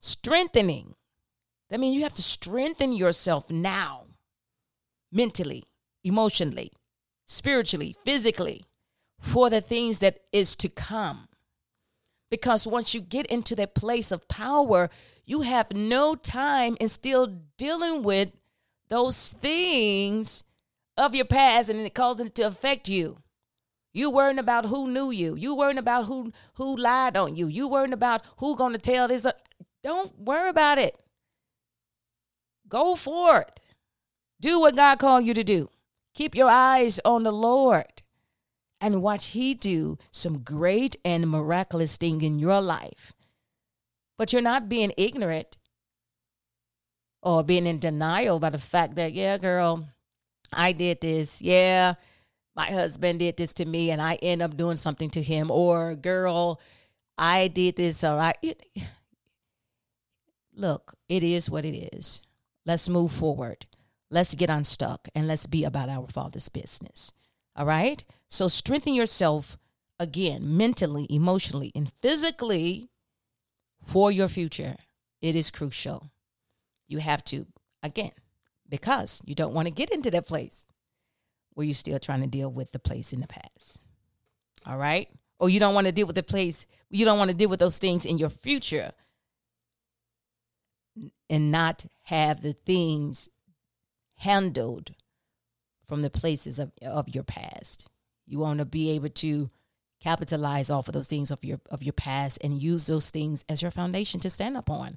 Strengthening. 0.00 0.94
That 1.68 1.80
means 1.80 1.94
you 1.94 2.02
have 2.02 2.14
to 2.14 2.22
strengthen 2.22 2.92
yourself 2.92 3.50
now, 3.50 4.06
mentally, 5.12 5.64
emotionally, 6.02 6.72
spiritually, 7.26 7.94
physically, 8.04 8.64
for 9.20 9.50
the 9.50 9.60
things 9.60 9.98
that 9.98 10.20
is 10.32 10.56
to 10.56 10.68
come. 10.68 11.28
Because 12.30 12.66
once 12.66 12.94
you 12.94 13.00
get 13.00 13.26
into 13.26 13.56
that 13.56 13.74
place 13.74 14.12
of 14.12 14.28
power, 14.28 14.88
you 15.26 15.42
have 15.42 15.72
no 15.72 16.14
time 16.14 16.76
in 16.80 16.88
still 16.88 17.26
dealing 17.58 18.02
with 18.02 18.32
those 18.88 19.30
things 19.30 20.44
of 20.96 21.14
your 21.14 21.24
past 21.24 21.70
and 21.70 21.80
it 21.80 21.94
causing 21.94 22.26
it 22.26 22.34
to 22.36 22.42
affect 22.42 22.88
you. 22.88 23.16
You 23.92 24.10
worrying 24.10 24.38
about 24.38 24.66
who 24.66 24.88
knew 24.88 25.10
you. 25.10 25.34
You 25.34 25.54
worrying 25.54 25.78
about 25.78 26.04
who 26.06 26.32
who 26.54 26.76
lied 26.76 27.16
on 27.16 27.34
you. 27.34 27.48
You 27.48 27.66
worrying 27.66 27.92
about 27.92 28.22
who 28.36 28.56
gonna 28.56 28.78
tell 28.78 29.08
this. 29.08 29.26
Don't 29.82 30.16
worry 30.16 30.50
about 30.50 30.78
it. 30.78 30.96
Go 32.68 32.94
forth. 32.94 33.50
Do 34.40 34.60
what 34.60 34.76
God 34.76 35.00
called 35.00 35.26
you 35.26 35.34
to 35.34 35.42
do. 35.42 35.70
Keep 36.14 36.36
your 36.36 36.48
eyes 36.48 37.00
on 37.04 37.24
the 37.24 37.32
Lord 37.32 38.02
and 38.80 39.02
watch 39.02 39.28
He 39.28 39.54
do 39.54 39.98
some 40.10 40.38
great 40.38 40.96
and 41.04 41.28
miraculous 41.28 41.96
thing 41.96 42.22
in 42.22 42.38
your 42.38 42.60
life. 42.60 43.12
But 44.16 44.32
you're 44.32 44.42
not 44.42 44.68
being 44.68 44.92
ignorant 44.96 45.56
or 47.22 47.42
being 47.44 47.66
in 47.66 47.78
denial 47.78 48.36
about 48.36 48.52
the 48.52 48.58
fact 48.58 48.94
that, 48.96 49.12
yeah, 49.12 49.38
girl, 49.38 49.88
I 50.52 50.72
did 50.72 51.00
this. 51.00 51.40
Yeah, 51.42 51.94
my 52.56 52.66
husband 52.66 53.20
did 53.20 53.36
this 53.36 53.54
to 53.54 53.64
me 53.64 53.90
and 53.90 54.00
I 54.00 54.16
end 54.16 54.42
up 54.42 54.56
doing 54.56 54.76
something 54.76 55.10
to 55.10 55.22
him. 55.22 55.50
Or, 55.50 55.94
girl, 55.94 56.60
I 57.16 57.48
did 57.48 57.76
this. 57.76 58.02
Or 58.04 58.18
I. 58.18 58.34
It, 58.42 58.66
look, 60.54 60.94
it 61.08 61.22
is 61.22 61.48
what 61.48 61.64
it 61.64 61.76
is. 61.94 62.20
Let's 62.66 62.88
move 62.88 63.12
forward. 63.12 63.66
Let's 64.10 64.34
get 64.34 64.50
unstuck 64.50 65.08
and 65.14 65.28
let's 65.28 65.46
be 65.46 65.64
about 65.64 65.88
our 65.88 66.08
Father's 66.08 66.48
business. 66.48 67.12
All 67.56 67.66
right? 67.66 68.04
So 68.28 68.48
strengthen 68.48 68.94
yourself 68.94 69.58
again, 69.98 70.56
mentally, 70.56 71.06
emotionally, 71.10 71.72
and 71.74 71.92
physically 71.92 72.90
for 73.82 74.10
your 74.12 74.28
future. 74.28 74.76
It 75.20 75.36
is 75.36 75.50
crucial. 75.50 76.10
You 76.88 76.98
have 76.98 77.22
to, 77.24 77.46
again, 77.82 78.12
because 78.68 79.20
you 79.24 79.34
don't 79.34 79.54
want 79.54 79.66
to 79.66 79.74
get 79.74 79.90
into 79.90 80.10
that 80.12 80.26
place. 80.26 80.66
where 81.54 81.66
you're 81.66 81.74
still 81.74 81.98
trying 81.98 82.22
to 82.22 82.26
deal 82.26 82.50
with 82.50 82.72
the 82.72 82.78
place 82.78 83.12
in 83.12 83.20
the 83.20 83.26
past. 83.26 83.80
All 84.66 84.78
right? 84.78 85.08
Or 85.38 85.48
you 85.48 85.60
don't 85.60 85.74
want 85.74 85.86
to 85.86 85.92
deal 85.92 86.06
with 86.06 86.16
the 86.16 86.22
place, 86.22 86.66
you 86.90 87.04
don't 87.04 87.18
want 87.18 87.30
to 87.30 87.36
deal 87.36 87.48
with 87.48 87.60
those 87.60 87.78
things 87.78 88.04
in 88.04 88.18
your 88.18 88.30
future 88.30 88.92
and 91.28 91.50
not 91.50 91.86
have 92.04 92.42
the 92.42 92.52
things 92.52 93.28
handled 94.16 94.92
from 95.90 96.02
the 96.02 96.08
places 96.08 96.60
of, 96.60 96.70
of 96.82 97.08
your 97.08 97.24
past. 97.24 97.88
You 98.24 98.38
want 98.38 98.60
to 98.60 98.64
be 98.64 98.90
able 98.90 99.08
to 99.08 99.50
capitalize 100.00 100.70
off 100.70 100.86
of 100.86 100.94
those 100.94 101.08
things 101.08 101.32
of 101.32 101.42
your 101.44 101.60
of 101.68 101.82
your 101.82 101.92
past 101.92 102.38
and 102.42 102.62
use 102.62 102.86
those 102.86 103.10
things 103.10 103.44
as 103.48 103.60
your 103.60 103.72
foundation 103.72 104.20
to 104.20 104.30
stand 104.30 104.56
upon. 104.56 104.96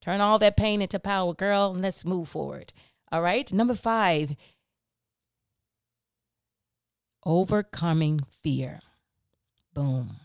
Turn 0.00 0.20
all 0.20 0.38
that 0.38 0.56
pain 0.56 0.80
into 0.80 1.00
power, 1.00 1.34
girl, 1.34 1.72
and 1.72 1.82
let's 1.82 2.04
move 2.04 2.28
forward. 2.28 2.72
All 3.10 3.20
right? 3.20 3.52
Number 3.52 3.74
5, 3.74 4.36
overcoming 7.26 8.20
fear. 8.30 8.78
Boom. 9.74 10.18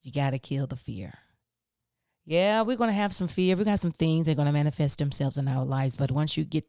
You 0.00 0.12
got 0.12 0.30
to 0.30 0.38
kill 0.38 0.66
the 0.66 0.76
fear. 0.76 1.12
Yeah, 2.24 2.62
we're 2.62 2.78
going 2.78 2.88
to 2.88 2.94
have 2.94 3.14
some 3.14 3.28
fear. 3.28 3.54
We 3.54 3.64
got 3.64 3.80
some 3.80 3.92
things 3.92 4.26
that 4.26 4.32
are 4.32 4.36
going 4.36 4.46
to 4.46 4.52
manifest 4.52 4.98
themselves 4.98 5.36
in 5.36 5.46
our 5.46 5.64
lives. 5.64 5.94
But 5.94 6.10
once 6.10 6.38
you 6.38 6.44
get 6.44 6.64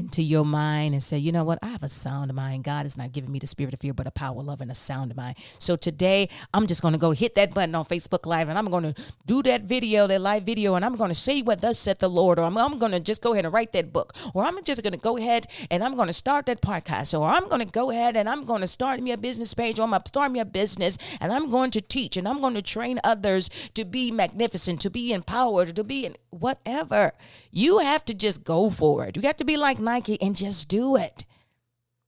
into 0.00 0.22
your 0.22 0.44
mind 0.44 0.94
and 0.94 1.02
say, 1.02 1.18
you 1.18 1.30
know 1.30 1.44
what, 1.44 1.58
I 1.62 1.68
have 1.68 1.82
a 1.82 1.88
sound 1.88 2.32
mind. 2.32 2.64
God 2.64 2.86
is 2.86 2.96
not 2.96 3.12
giving 3.12 3.30
me 3.30 3.38
the 3.38 3.46
spirit 3.46 3.74
of 3.74 3.80
fear, 3.80 3.92
but 3.92 4.06
a 4.06 4.10
power, 4.10 4.40
love, 4.40 4.60
and 4.60 4.70
a 4.70 4.74
sound 4.74 5.14
mind. 5.14 5.36
So 5.58 5.76
today, 5.76 6.28
I'm 6.54 6.66
just 6.66 6.80
going 6.80 6.92
to 6.92 6.98
go 6.98 7.10
hit 7.12 7.34
that 7.34 7.52
button 7.52 7.74
on 7.74 7.84
Facebook 7.84 8.24
Live 8.26 8.48
and 8.48 8.58
I'm 8.58 8.70
going 8.70 8.94
to 8.94 8.94
do 9.26 9.42
that 9.42 9.62
video, 9.62 10.06
that 10.06 10.20
live 10.20 10.44
video, 10.44 10.74
and 10.74 10.84
I'm 10.84 10.96
going 10.96 11.10
to 11.10 11.14
say 11.14 11.42
what 11.42 11.60
thus 11.60 11.78
said 11.78 11.98
the 11.98 12.08
Lord, 12.08 12.38
or 12.38 12.44
I'm, 12.44 12.56
I'm 12.56 12.78
going 12.78 12.92
to 12.92 13.00
just 13.00 13.22
go 13.22 13.34
ahead 13.34 13.44
and 13.44 13.52
write 13.52 13.72
that 13.72 13.92
book, 13.92 14.14
or 14.34 14.44
I'm 14.44 14.62
just 14.64 14.82
going 14.82 14.92
to 14.92 14.98
go 14.98 15.18
ahead 15.18 15.46
and 15.70 15.84
I'm 15.84 15.94
going 15.94 16.08
to 16.08 16.14
start 16.14 16.46
that 16.46 16.62
podcast, 16.62 17.18
or 17.18 17.28
I'm 17.28 17.48
going 17.48 17.60
to 17.60 17.70
go 17.70 17.90
ahead 17.90 18.16
and 18.16 18.28
I'm 18.28 18.44
going 18.46 18.62
to 18.62 18.66
start 18.66 19.00
me 19.00 19.12
a 19.12 19.18
business 19.18 19.52
page, 19.52 19.78
or 19.78 19.82
I'm 19.82 19.90
going 19.90 20.02
to 20.02 20.08
start 20.08 20.32
me 20.32 20.40
a 20.40 20.44
business, 20.46 20.96
and 21.20 21.30
I'm 21.32 21.50
going 21.50 21.70
to 21.72 21.80
teach, 21.80 22.16
and 22.16 22.26
I'm 22.26 22.40
going 22.40 22.54
to 22.54 22.62
train 22.62 22.98
others 23.04 23.50
to 23.74 23.84
be 23.84 24.10
magnificent, 24.10 24.80
to 24.80 24.90
be 24.90 25.12
empowered, 25.12 25.76
to 25.76 25.84
be 25.84 26.06
in 26.06 26.16
whatever. 26.30 27.12
You 27.50 27.78
have 27.78 28.04
to 28.06 28.14
just 28.14 28.44
go 28.44 28.70
for 28.70 29.04
it. 29.04 29.16
You 29.16 29.22
have 29.22 29.36
to 29.36 29.44
be 29.44 29.56
like 29.56 29.78
Nike 29.90 30.22
and 30.22 30.36
just 30.36 30.68
do 30.68 30.94
it. 30.94 31.24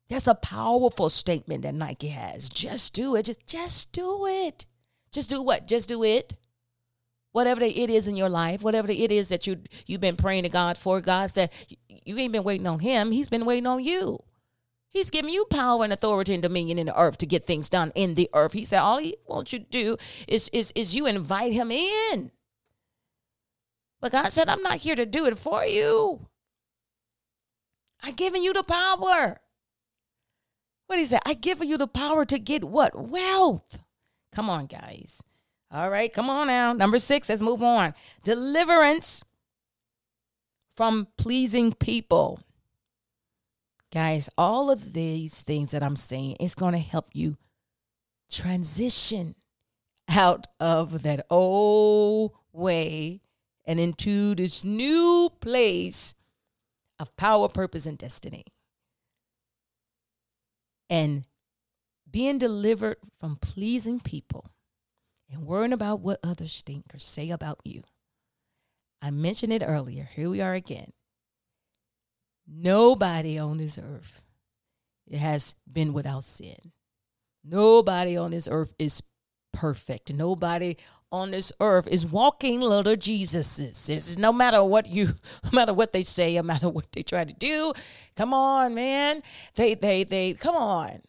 That's 0.08 0.28
a 0.28 0.34
powerful 0.34 1.08
statement 1.08 1.62
that 1.62 1.74
Nike 1.74 2.08
has. 2.08 2.48
Just 2.48 2.94
do 2.94 3.16
it. 3.16 3.24
Just 3.26 3.46
just 3.46 3.90
do 3.92 4.24
it. 4.26 4.66
Just 5.10 5.30
do 5.30 5.42
what? 5.42 5.66
Just 5.66 5.88
do 5.88 6.04
it. 6.04 6.36
Whatever 7.32 7.64
it 7.64 7.90
is 7.90 8.06
in 8.06 8.16
your 8.16 8.28
life, 8.28 8.62
whatever 8.62 8.92
it 8.92 9.10
is 9.10 9.30
that 9.30 9.46
you 9.46 9.62
you've 9.86 10.00
been 10.00 10.16
praying 10.16 10.44
to 10.44 10.48
God 10.48 10.78
for, 10.78 11.00
God 11.00 11.30
said 11.30 11.50
you 11.88 12.16
ain't 12.18 12.32
been 12.32 12.44
waiting 12.44 12.68
on 12.68 12.78
Him. 12.78 13.10
He's 13.10 13.28
been 13.28 13.46
waiting 13.46 13.66
on 13.66 13.82
you. 13.82 14.22
He's 14.88 15.10
giving 15.10 15.32
you 15.32 15.44
power 15.46 15.82
and 15.82 15.92
authority 15.92 16.34
and 16.34 16.42
dominion 16.42 16.78
in 16.78 16.86
the 16.86 17.00
earth 17.00 17.18
to 17.18 17.26
get 17.26 17.44
things 17.44 17.68
done 17.68 17.90
in 17.94 18.14
the 18.14 18.30
earth. 18.32 18.52
He 18.52 18.64
said 18.64 18.80
all 18.80 18.98
He 18.98 19.16
wants 19.26 19.52
you 19.52 19.58
to 19.58 19.70
do 19.70 19.96
is 20.28 20.48
is 20.52 20.72
is 20.76 20.94
you 20.94 21.06
invite 21.06 21.52
Him 21.52 21.72
in. 21.72 22.30
But 24.00 24.12
God 24.12 24.30
said, 24.30 24.48
I'm 24.48 24.62
not 24.62 24.78
here 24.78 24.96
to 24.96 25.06
do 25.06 25.26
it 25.26 25.38
for 25.38 25.64
you. 25.64 26.26
I've 28.02 28.16
given 28.16 28.42
you 28.42 28.52
the 28.52 28.64
power. 28.64 29.40
What 30.86 30.98
he 30.98 31.06
said, 31.06 31.20
I 31.24 31.34
given 31.34 31.68
you 31.68 31.78
the 31.78 31.86
power 31.86 32.24
to 32.24 32.38
get 32.38 32.64
what? 32.64 33.08
Wealth. 33.08 33.82
Come 34.32 34.50
on, 34.50 34.66
guys. 34.66 35.22
All 35.70 35.88
right, 35.88 36.12
come 36.12 36.28
on 36.28 36.48
now. 36.48 36.72
Number 36.72 36.98
six, 36.98 37.28
let's 37.28 37.40
move 37.40 37.62
on. 37.62 37.94
Deliverance 38.24 39.24
from 40.76 41.08
pleasing 41.16 41.72
people. 41.72 42.40
Guys, 43.92 44.28
all 44.36 44.70
of 44.70 44.92
these 44.94 45.42
things 45.42 45.70
that 45.70 45.82
I'm 45.82 45.96
saying 45.96 46.36
is 46.40 46.54
going 46.54 46.72
to 46.72 46.78
help 46.78 47.10
you 47.12 47.36
transition 48.30 49.34
out 50.08 50.46
of 50.58 51.02
that 51.02 51.26
old 51.30 52.32
way 52.52 53.20
and 53.64 53.78
into 53.78 54.34
this 54.34 54.64
new 54.64 55.30
place 55.40 56.14
of 57.02 57.14
power, 57.16 57.48
purpose, 57.48 57.84
and 57.84 57.98
destiny. 57.98 58.44
And 60.88 61.26
being 62.08 62.38
delivered 62.38 62.96
from 63.20 63.36
pleasing 63.36 63.98
people 63.98 64.46
and 65.30 65.44
worrying 65.44 65.72
about 65.72 66.00
what 66.00 66.20
others 66.22 66.62
think 66.64 66.94
or 66.94 67.00
say 67.00 67.30
about 67.30 67.58
you. 67.64 67.82
I 69.02 69.10
mentioned 69.10 69.52
it 69.52 69.64
earlier. 69.66 70.08
Here 70.14 70.30
we 70.30 70.40
are 70.40 70.54
again. 70.54 70.92
Nobody 72.46 73.36
on 73.36 73.58
this 73.58 73.78
earth 73.78 74.22
has 75.12 75.56
been 75.70 75.92
without 75.92 76.22
sin. 76.22 76.72
Nobody 77.42 78.16
on 78.16 78.30
this 78.30 78.46
earth 78.48 78.74
is 78.78 79.02
perfect. 79.52 80.12
Nobody 80.14 80.76
on 81.12 81.30
this 81.30 81.52
earth 81.60 81.86
is 81.86 82.06
walking 82.06 82.60
little 82.60 82.96
Jesuses. 82.96 83.88
It's 83.88 84.16
no 84.16 84.32
matter 84.32 84.64
what 84.64 84.88
you, 84.88 85.14
no 85.44 85.50
matter 85.52 85.74
what 85.74 85.92
they 85.92 86.02
say, 86.02 86.34
no 86.34 86.42
matter 86.42 86.68
what 86.68 86.90
they 86.92 87.02
try 87.02 87.24
to 87.24 87.32
do. 87.32 87.72
Come 88.16 88.34
on, 88.34 88.74
man. 88.74 89.22
They, 89.54 89.74
they, 89.74 90.04
they, 90.04 90.34
come 90.34 90.56
on. 90.56 91.02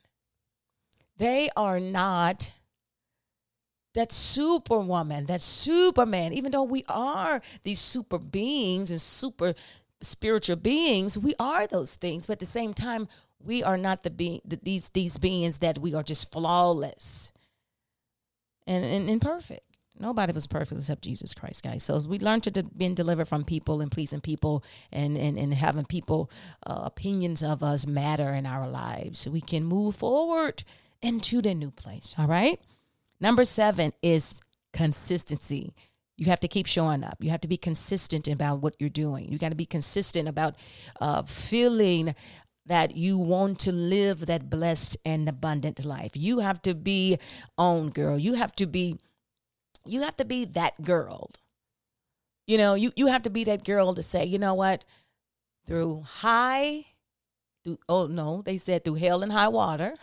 They 1.17 1.49
are 1.55 1.79
not 1.79 2.53
that 3.93 4.11
superwoman, 4.11 5.25
that 5.27 5.41
superman, 5.41 6.33
even 6.33 6.51
though 6.51 6.63
we 6.63 6.83
are 6.89 7.41
these 7.63 7.79
super 7.79 8.17
beings 8.17 8.89
and 8.89 8.99
super 8.99 9.53
spiritual 10.01 10.55
beings, 10.55 11.17
we 11.17 11.35
are 11.39 11.67
those 11.67 11.95
things. 11.95 12.25
But 12.25 12.33
at 12.33 12.39
the 12.39 12.45
same 12.45 12.73
time, 12.73 13.07
we 13.39 13.63
are 13.63 13.77
not 13.77 14.03
the 14.03 14.09
being 14.09 14.41
these 14.63 14.89
these 14.89 15.17
beings 15.17 15.59
that 15.59 15.77
we 15.77 15.93
are 15.93 16.03
just 16.03 16.31
flawless 16.31 17.31
and, 18.65 18.83
and, 18.85 19.09
and 19.09 19.21
perfect. 19.21 19.72
Nobody 19.99 20.33
was 20.33 20.47
perfect 20.47 20.79
except 20.79 21.03
Jesus 21.03 21.33
Christ, 21.33 21.63
guys. 21.63 21.83
So 21.83 21.95
as 21.95 22.07
we 22.07 22.19
learn 22.19 22.41
to 22.41 22.51
de- 22.51 22.63
being 22.63 22.95
delivered 22.95 23.27
from 23.27 23.43
people 23.43 23.79
and 23.79 23.91
pleasing 23.91 24.21
people 24.21 24.63
and, 24.91 25.17
and, 25.17 25.37
and 25.37 25.53
having 25.53 25.85
people 25.85 26.31
uh, 26.65 26.81
opinions 26.83 27.43
of 27.43 27.61
us 27.61 27.85
matter 27.85 28.33
in 28.33 28.45
our 28.45 28.67
lives, 28.67 29.19
so 29.19 29.31
we 29.31 29.41
can 29.41 29.63
move 29.63 29.95
forward 29.95 30.63
into 31.01 31.41
the 31.41 31.53
new 31.53 31.71
place. 31.71 32.15
All 32.17 32.27
right. 32.27 32.59
Number 33.19 33.45
seven 33.45 33.93
is 34.01 34.41
consistency. 34.73 35.73
You 36.17 36.25
have 36.27 36.39
to 36.41 36.47
keep 36.47 36.65
showing 36.65 37.03
up. 37.03 37.17
You 37.23 37.29
have 37.29 37.41
to 37.41 37.47
be 37.47 37.57
consistent 37.57 38.27
about 38.27 38.61
what 38.61 38.75
you're 38.79 38.89
doing. 38.89 39.31
You 39.31 39.37
got 39.37 39.49
to 39.49 39.55
be 39.55 39.65
consistent 39.65 40.27
about 40.27 40.55
uh, 40.99 41.23
feeling 41.23 42.15
that 42.65 42.95
you 42.95 43.17
want 43.17 43.59
to 43.59 43.71
live 43.71 44.25
that 44.25 44.49
blessed 44.49 44.97
and 45.05 45.27
abundant 45.27 45.83
life. 45.85 46.11
You 46.15 46.39
have 46.39 46.61
to 46.63 46.73
be 46.73 47.19
on, 47.57 47.89
girl. 47.89 48.17
You 48.17 48.33
have 48.33 48.55
to 48.55 48.65
be 48.65 48.97
you 49.85 50.01
have 50.01 50.15
to 50.17 50.25
be 50.25 50.45
that 50.45 50.81
girl. 50.81 51.29
You 52.47 52.57
know, 52.57 52.73
you 52.73 52.91
you 52.95 53.07
have 53.07 53.23
to 53.23 53.29
be 53.29 53.43
that 53.45 53.63
girl 53.63 53.95
to 53.95 54.03
say, 54.03 54.25
you 54.25 54.37
know 54.37 54.53
what? 54.53 54.85
Through 55.65 56.01
high 56.01 56.85
through 57.63 57.79
oh 57.87 58.07
no, 58.07 58.41
they 58.41 58.57
said 58.57 58.83
through 58.83 58.95
hell 58.95 59.23
and 59.23 59.31
high 59.31 59.47
water. 59.47 59.95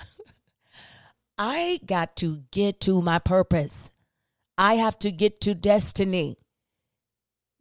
I 1.38 1.80
got 1.84 2.16
to 2.16 2.42
get 2.50 2.80
to 2.82 3.00
my 3.02 3.18
purpose. 3.18 3.90
I 4.58 4.74
have 4.74 4.98
to 5.00 5.10
get 5.10 5.40
to 5.42 5.54
destiny. 5.54 6.36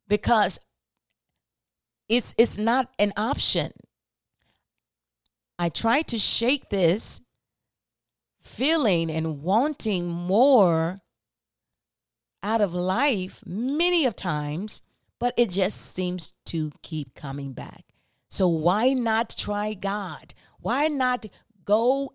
Because 0.08 0.60
it's 2.08 2.34
it's 2.38 2.58
not 2.58 2.90
an 2.98 3.14
option. 3.16 3.72
I 5.58 5.70
try 5.70 6.02
to 6.04 6.18
shake 6.18 6.70
this 6.70 7.22
feeling 8.42 9.12
and 9.12 9.42
wanting 9.42 10.08
more 10.08 10.98
out 12.42 12.62
of 12.62 12.74
life 12.74 13.44
many 13.46 14.06
of 14.06 14.16
times, 14.16 14.82
but 15.20 15.34
it 15.38 15.50
just 15.50 15.94
seems 15.94 16.34
to 16.46 16.72
keep 16.82 17.14
coming 17.14 17.54
back. 17.54 17.84
So 18.30 18.48
why 18.48 18.94
not 18.94 19.36
try 19.38 19.74
God? 19.74 20.34
Why 20.60 20.88
not 20.88 21.26
go 21.66 22.14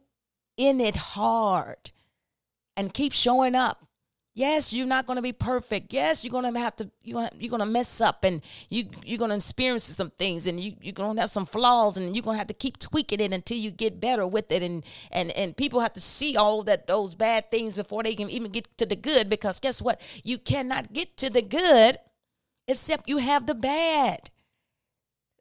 in 0.57 0.81
it 0.81 0.97
hard 0.97 1.91
and 2.77 2.95
keep 2.95 3.13
showing 3.13 3.55
up? 3.55 3.87
Yes, 4.37 4.73
you're 4.73 4.89
not 4.89 5.07
going 5.07 5.15
to 5.15 5.23
be 5.23 5.33
perfect. 5.33 5.93
Yes, 5.93 6.25
you're 6.25 6.33
going 6.33 6.53
to 6.53 6.59
have 6.59 6.75
to 6.77 6.91
you're 7.03 7.21
going 7.21 7.29
to, 7.29 7.37
you're 7.39 7.51
going 7.51 7.61
to 7.61 7.67
mess 7.67 8.01
up 8.01 8.25
and 8.25 8.43
you 8.69 8.87
you're 9.05 9.19
going 9.19 9.29
to 9.29 9.37
experience 9.37 9.85
some 9.85 10.11
things 10.11 10.49
and 10.49 10.59
you 10.59 10.75
you're 10.83 10.93
going 10.93 11.15
to 11.15 11.21
have 11.21 11.31
some 11.31 11.47
flaws 11.47 11.97
and 11.97 12.17
you're 12.17 12.23
going 12.25 12.35
to 12.35 12.39
have 12.39 12.49
to 12.49 12.55
keep 12.55 12.81
tweaking 12.81 13.21
it 13.21 13.33
until 13.33 13.57
you 13.57 13.71
get 13.71 14.01
better 14.01 14.27
with 14.27 14.51
it 14.51 14.61
and 14.61 14.85
and 15.13 15.31
and 15.33 15.57
people 15.57 15.79
have 15.79 15.93
to 15.93 16.01
see 16.01 16.37
all 16.37 16.65
that 16.65 16.89
those 16.89 17.15
bad 17.15 17.49
things 17.53 17.77
before 17.77 18.03
they 18.03 18.17
can 18.17 18.29
even 18.29 18.51
get 18.51 18.77
to 18.77 18.85
the 18.85 18.97
good 18.97 19.31
because 19.31 19.61
guess 19.61 19.81
what? 19.81 20.01
You 20.25 20.39
cannot 20.39 20.93
get 20.93 21.17
to 21.19 21.31
the 21.31 21.43
good 21.43 21.99
except 22.67 23.09
you 23.09 23.19
have 23.19 23.47
the 23.47 23.55
bad. 23.55 24.31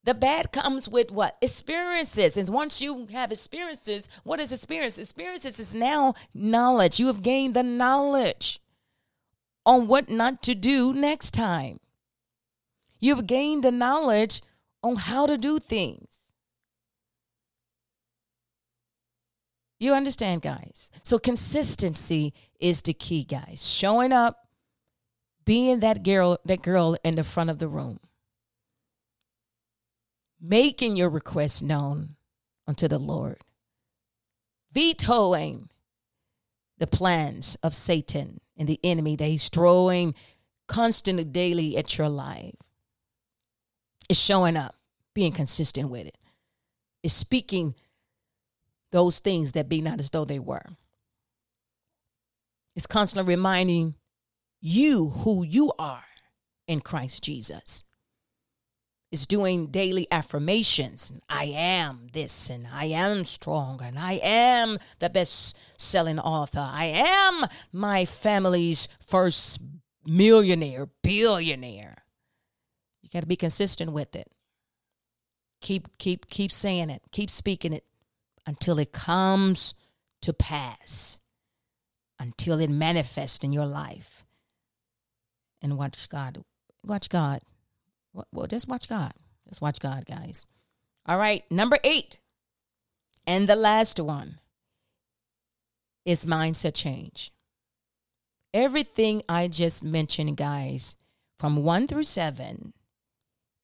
The 0.04 0.14
bad 0.14 0.52
comes 0.52 0.88
with 0.88 1.10
what? 1.10 1.38
Experiences. 1.42 2.38
And 2.38 2.50
once 2.50 2.82
you 2.82 3.08
have 3.14 3.32
experiences, 3.32 4.08
what 4.24 4.40
is 4.40 4.52
experience? 4.52 5.00
Experiences 5.00 5.60
is 5.60 5.74
now 5.74 6.14
knowledge. 6.34 7.00
You 7.00 7.08
have 7.08 7.24
gained 7.24 7.54
the 7.56 7.64
knowledge 7.64 8.60
on 9.66 9.88
what 9.88 10.10
not 10.10 10.42
to 10.44 10.56
do 10.56 10.94
next 10.94 11.32
time. 11.32 11.80
You've 13.00 13.28
gained 13.28 13.64
the 13.64 13.72
knowledge 13.72 14.42
on 14.82 14.96
how 14.96 15.26
to 15.26 15.38
do 15.38 15.60
things. 15.60 16.24
You 19.80 19.94
understand, 19.94 20.42
guys? 20.42 20.90
So 21.04 21.20
consistency 21.20 22.34
is 22.60 22.82
the 22.82 22.94
key, 22.94 23.26
guys. 23.26 23.68
Showing 23.68 24.14
up, 24.14 24.48
being 25.44 25.82
that 25.82 26.04
girl, 26.04 26.38
that 26.46 26.62
girl 26.62 26.96
in 27.04 27.16
the 27.16 27.24
front 27.24 27.50
of 27.50 27.60
the 27.60 27.68
room. 27.68 28.00
Making 30.40 30.96
your 30.96 31.10
request 31.10 31.62
known 31.62 32.16
unto 32.66 32.88
the 32.88 33.00
Lord. 33.00 33.40
Vetoing 34.72 35.70
the 36.78 36.88
plans 36.88 37.56
of 37.64 37.76
Satan 37.76 38.40
and 38.58 38.68
the 38.68 38.80
enemy 38.84 39.16
that 39.16 39.26
he's 39.26 39.50
throwing 39.50 40.16
constantly 40.68 41.24
daily 41.24 41.78
at 41.78 41.98
your 41.98 42.10
life. 42.10 42.56
It's 44.10 44.20
showing 44.20 44.58
up, 44.58 44.76
being 45.14 45.32
consistent 45.32 45.90
with 45.90 46.08
it. 46.08 46.18
It's 47.04 47.14
speaking 47.14 47.76
those 48.92 49.20
things 49.20 49.54
that 49.54 49.70
be 49.70 49.82
not 49.82 50.00
as 50.00 50.10
though 50.10 50.26
they 50.26 50.40
were. 50.40 50.66
It's 52.76 52.88
constantly 52.88 53.34
reminding 53.34 53.96
you 54.62 55.10
who 55.10 55.44
you 55.44 55.72
are 55.78 56.06
in 56.68 56.80
Christ 56.80 57.24
Jesus. 57.24 57.84
It's 59.14 59.28
doing 59.28 59.68
daily 59.68 60.08
affirmations. 60.10 61.14
I 61.30 61.44
am 61.46 62.08
this 62.14 62.50
and 62.50 62.66
I 62.66 62.86
am 62.86 63.26
strong 63.26 63.80
and 63.84 64.00
I 64.00 64.14
am 64.14 64.80
the 64.98 65.08
best 65.08 65.56
selling 65.78 66.18
author. 66.18 66.68
I 66.68 66.86
am 66.86 67.46
my 67.72 68.06
family's 68.06 68.90
first 69.06 69.62
millionaire, 70.04 70.88
billionaire. 71.04 71.98
You 73.04 73.10
got 73.14 73.20
to 73.20 73.28
be 73.28 73.36
consistent 73.36 73.92
with 73.92 74.16
it. 74.16 74.32
Keep 75.62 76.00
keep 76.00 76.26
keep 76.26 76.52
saying 76.52 76.90
it. 76.90 77.04
Keep 77.12 77.30
speaking 77.30 77.74
it 77.74 77.86
until 78.48 78.80
it 78.80 78.94
comes 78.94 79.76
to 80.24 80.34
pass, 80.34 81.20
until 82.20 82.60
it 82.60 82.72
manifests 82.72 83.44
in 83.44 83.54
your 83.54 83.68
life. 83.68 84.26
And 85.62 85.78
watch 85.78 86.10
God. 86.10 86.44
Watch 86.84 87.10
God. 87.10 87.42
Well, 88.14 88.48
just 88.48 88.68
watch 88.68 88.88
God. 88.88 89.14
Just 89.48 89.62
watch 89.62 89.80
God, 89.80 90.06
guys. 90.06 90.46
All 91.06 91.18
right, 91.18 91.44
number 91.52 91.80
eight. 91.84 92.20
And 93.26 93.48
the 93.48 93.56
last 93.56 94.00
one 94.00 94.40
is 96.06 96.26
mindset 96.26 96.74
change. 96.74 97.32
Everything 98.54 99.24
I 99.28 99.48
just 99.48 99.84
mentioned, 99.84 100.38
guys, 100.38 100.96
from 101.40 101.64
one 101.64 101.88
through 101.88 102.04
seven, 102.04 102.74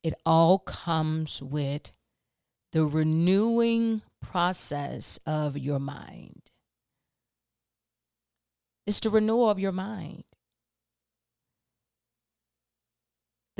it 0.04 0.14
all 0.26 0.60
comes 0.60 1.42
with 1.42 1.92
the 2.72 2.86
renewing 2.86 4.02
process 4.22 5.20
of 5.26 5.58
your 5.58 5.80
mind. 5.80 6.50
It's 8.88 9.00
the 9.00 9.10
renewal 9.10 9.50
of 9.50 9.60
your 9.60 9.72
mind. 9.72 10.24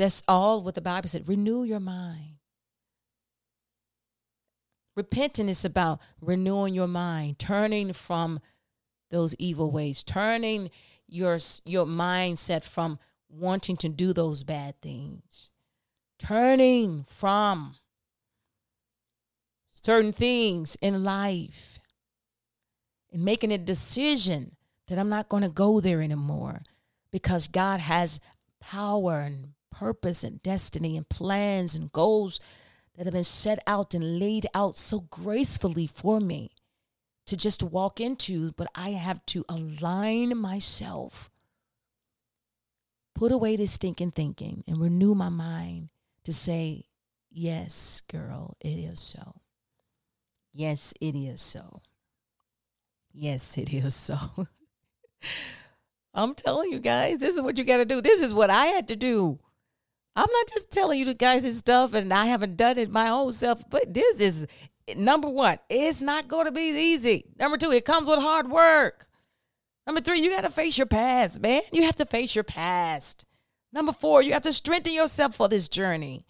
That's 0.00 0.22
all 0.26 0.62
what 0.62 0.74
the 0.74 0.80
Bible 0.80 1.10
said. 1.10 1.28
Renew 1.28 1.62
your 1.62 1.78
mind. 1.78 2.36
Repenting 4.96 5.46
is 5.46 5.62
about 5.62 6.00
renewing 6.22 6.72
your 6.72 6.86
mind, 6.86 7.38
turning 7.38 7.92
from 7.92 8.40
those 9.10 9.34
evil 9.34 9.70
ways, 9.70 10.02
turning 10.02 10.70
your 11.06 11.38
your 11.66 11.84
mindset 11.84 12.64
from 12.64 12.98
wanting 13.28 13.76
to 13.76 13.90
do 13.90 14.14
those 14.14 14.42
bad 14.42 14.80
things, 14.80 15.50
turning 16.18 17.04
from 17.06 17.74
certain 19.68 20.14
things 20.14 20.78
in 20.80 21.04
life 21.04 21.78
and 23.12 23.22
making 23.22 23.52
a 23.52 23.58
decision 23.58 24.56
that 24.88 24.98
I'm 24.98 25.10
not 25.10 25.28
going 25.28 25.42
to 25.42 25.50
go 25.50 25.78
there 25.78 26.00
anymore 26.00 26.62
because 27.12 27.48
God 27.48 27.80
has 27.80 28.18
power 28.60 29.20
and 29.20 29.50
purpose 29.80 30.22
and 30.22 30.42
destiny 30.42 30.94
and 30.94 31.08
plans 31.08 31.74
and 31.74 31.90
goals 31.90 32.38
that 32.96 33.06
have 33.06 33.14
been 33.14 33.24
set 33.24 33.58
out 33.66 33.94
and 33.94 34.18
laid 34.18 34.46
out 34.54 34.74
so 34.74 35.00
gracefully 35.00 35.86
for 35.86 36.20
me 36.20 36.50
to 37.24 37.34
just 37.34 37.62
walk 37.62 37.98
into, 37.98 38.52
but 38.52 38.68
I 38.74 38.90
have 38.90 39.24
to 39.26 39.42
align 39.48 40.36
myself, 40.36 41.30
put 43.14 43.32
away 43.32 43.56
this 43.56 43.72
stinking 43.72 44.10
thinking, 44.10 44.64
and 44.66 44.78
renew 44.78 45.14
my 45.14 45.30
mind 45.30 45.88
to 46.24 46.32
say, 46.32 46.84
Yes, 47.32 48.02
girl, 48.10 48.56
it 48.60 48.76
is 48.76 49.00
so. 49.00 49.40
Yes, 50.52 50.92
it 51.00 51.14
is 51.14 51.40
so. 51.40 51.80
Yes, 53.12 53.56
it 53.56 53.72
is 53.72 53.94
so. 53.94 54.18
I'm 56.12 56.34
telling 56.34 56.70
you 56.70 56.80
guys, 56.80 57.20
this 57.20 57.36
is 57.36 57.40
what 57.40 57.56
you 57.56 57.64
got 57.64 57.76
to 57.78 57.84
do. 57.84 58.02
This 58.02 58.20
is 58.20 58.34
what 58.34 58.50
I 58.50 58.66
had 58.66 58.88
to 58.88 58.96
do. 58.96 59.38
I'm 60.16 60.30
not 60.30 60.48
just 60.52 60.70
telling 60.70 60.98
you 60.98 61.04
the 61.04 61.14
guys 61.14 61.42
this 61.42 61.58
stuff 61.58 61.94
and 61.94 62.12
I 62.12 62.26
haven't 62.26 62.56
done 62.56 62.78
it 62.78 62.90
my 62.90 63.08
own 63.08 63.32
self, 63.32 63.62
but 63.70 63.94
this 63.94 64.20
is 64.20 64.46
number 64.96 65.28
one, 65.28 65.58
it's 65.68 66.02
not 66.02 66.28
going 66.28 66.46
to 66.46 66.52
be 66.52 66.70
easy. 66.70 67.26
Number 67.38 67.56
two, 67.56 67.70
it 67.70 67.84
comes 67.84 68.08
with 68.08 68.18
hard 68.18 68.50
work. 68.50 69.06
Number 69.86 70.00
three, 70.00 70.20
you 70.20 70.30
got 70.30 70.44
to 70.44 70.50
face 70.50 70.76
your 70.78 70.86
past, 70.86 71.40
man. 71.40 71.62
You 71.72 71.84
have 71.84 71.96
to 71.96 72.04
face 72.04 72.34
your 72.34 72.44
past. 72.44 73.24
Number 73.72 73.92
four, 73.92 74.22
you 74.22 74.32
have 74.32 74.42
to 74.42 74.52
strengthen 74.52 74.94
yourself 74.94 75.36
for 75.36 75.48
this 75.48 75.68
journey. 75.68 76.24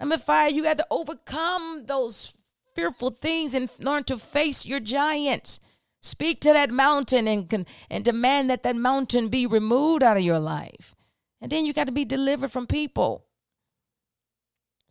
Number 0.00 0.18
five, 0.18 0.52
you 0.52 0.62
got 0.62 0.78
to 0.78 0.86
overcome 0.90 1.84
those 1.86 2.36
fearful 2.74 3.10
things 3.10 3.54
and 3.54 3.70
learn 3.78 4.04
to 4.04 4.18
face 4.18 4.66
your 4.66 4.80
giants. 4.80 5.60
Speak 6.02 6.40
to 6.40 6.52
that 6.52 6.70
mountain 6.70 7.26
and, 7.26 7.66
and 7.90 8.04
demand 8.04 8.50
that 8.50 8.62
that 8.62 8.76
mountain 8.76 9.28
be 9.28 9.46
removed 9.46 10.02
out 10.02 10.16
of 10.16 10.22
your 10.22 10.38
life. 10.38 10.94
And 11.40 11.50
then 11.50 11.64
you 11.64 11.72
got 11.72 11.86
to 11.86 11.92
be 11.92 12.04
delivered 12.04 12.50
from 12.50 12.66
people. 12.66 13.25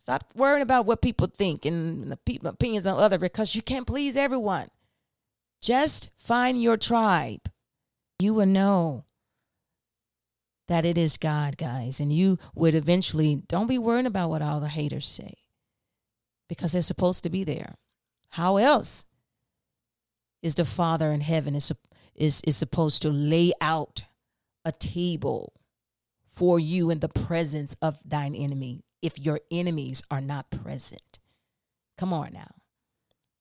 Stop 0.06 0.22
worrying 0.36 0.62
about 0.62 0.86
what 0.86 1.02
people 1.02 1.26
think 1.26 1.64
and 1.64 2.12
the 2.12 2.16
people, 2.16 2.48
opinions 2.48 2.86
of 2.86 2.96
other 2.96 3.18
because 3.18 3.56
you 3.56 3.60
can't 3.60 3.88
please 3.88 4.16
everyone. 4.16 4.68
Just 5.60 6.12
find 6.16 6.62
your 6.62 6.76
tribe. 6.76 7.50
You 8.20 8.32
will 8.32 8.46
know 8.46 9.02
that 10.68 10.84
it 10.84 10.96
is 10.96 11.16
God, 11.16 11.56
guys. 11.56 11.98
And 11.98 12.12
you 12.12 12.38
would 12.54 12.72
eventually, 12.72 13.42
don't 13.48 13.66
be 13.66 13.78
worrying 13.78 14.06
about 14.06 14.30
what 14.30 14.42
all 14.42 14.60
the 14.60 14.68
haters 14.68 15.08
say 15.08 15.34
because 16.48 16.70
they're 16.70 16.82
supposed 16.82 17.24
to 17.24 17.28
be 17.28 17.42
there. 17.42 17.74
How 18.28 18.58
else 18.58 19.06
is 20.40 20.54
the 20.54 20.64
Father 20.64 21.10
in 21.10 21.20
heaven 21.20 21.56
is, 21.56 21.72
is, 22.14 22.42
is 22.46 22.56
supposed 22.56 23.02
to 23.02 23.10
lay 23.10 23.52
out 23.60 24.04
a 24.64 24.70
table 24.70 25.52
for 26.28 26.60
you 26.60 26.90
in 26.90 27.00
the 27.00 27.08
presence 27.08 27.74
of 27.82 27.98
thine 28.08 28.36
enemy 28.36 28.85
if 29.06 29.18
your 29.18 29.40
enemies 29.50 30.02
are 30.10 30.20
not 30.20 30.50
present? 30.50 31.18
Come 31.96 32.12
on 32.12 32.32
now. 32.32 32.50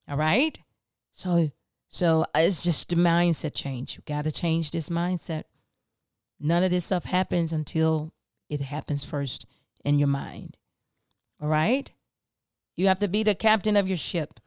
All 0.08 0.18
right? 0.18 0.58
So 1.12 1.52
so 1.90 2.24
uh, 2.36 2.40
it's 2.40 2.64
just 2.64 2.92
a 2.94 2.96
mindset 2.96 3.54
change. 3.54 3.96
You 3.96 4.04
got 4.06 4.26
to 4.26 4.32
change 4.32 4.72
this 4.72 4.90
mindset. 4.90 5.44
None 6.40 6.64
of 6.64 6.72
this 6.72 6.86
stuff 6.86 7.06
happens 7.06 7.54
until 7.54 8.12
it 8.50 8.60
happens 8.60 9.06
first 9.06 9.46
in 9.84 9.98
your 9.98 10.10
mind. 10.10 10.58
All 11.42 11.48
right? 11.48 11.90
You 12.76 12.88
have 12.88 13.00
to 13.00 13.08
be 13.08 13.24
the 13.24 13.34
captain 13.34 13.78
of 13.78 13.88
your 13.88 13.98
ship. 13.98 14.40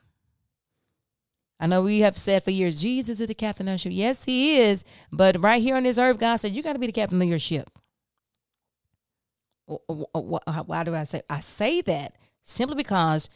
I 1.58 1.66
know 1.66 1.82
we 1.82 2.00
have 2.00 2.18
said 2.18 2.44
for 2.44 2.50
years, 2.50 2.82
Jesus 2.82 3.18
is 3.18 3.28
the 3.28 3.34
captain 3.34 3.66
of 3.66 3.74
the 3.74 3.78
ship. 3.78 3.92
Yes, 3.94 4.24
he 4.26 4.58
is. 4.58 4.84
But 5.10 5.42
right 5.42 5.62
here 5.62 5.74
on 5.74 5.84
this 5.84 5.98
earth, 5.98 6.18
God 6.18 6.36
said, 6.36 6.52
you 6.52 6.62
got 6.62 6.74
to 6.74 6.78
be 6.78 6.86
the 6.86 6.92
captain 6.92 7.20
of 7.20 7.28
your 7.28 7.38
ship. 7.38 7.70
Why 9.68 10.84
do 10.84 10.94
I 10.94 11.04
say? 11.04 11.22
I 11.28 11.40
say 11.40 11.80
that 11.82 12.16
simply 12.42 12.76
because 12.76 13.28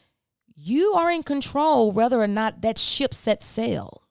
you 0.55 0.93
are 0.95 1.11
in 1.11 1.23
control 1.23 1.93
whether 1.93 2.21
or 2.21 2.27
not 2.27 2.63
that 2.63 2.79
ship 2.79 3.13
sets 3.15 3.47
sail 3.47 4.03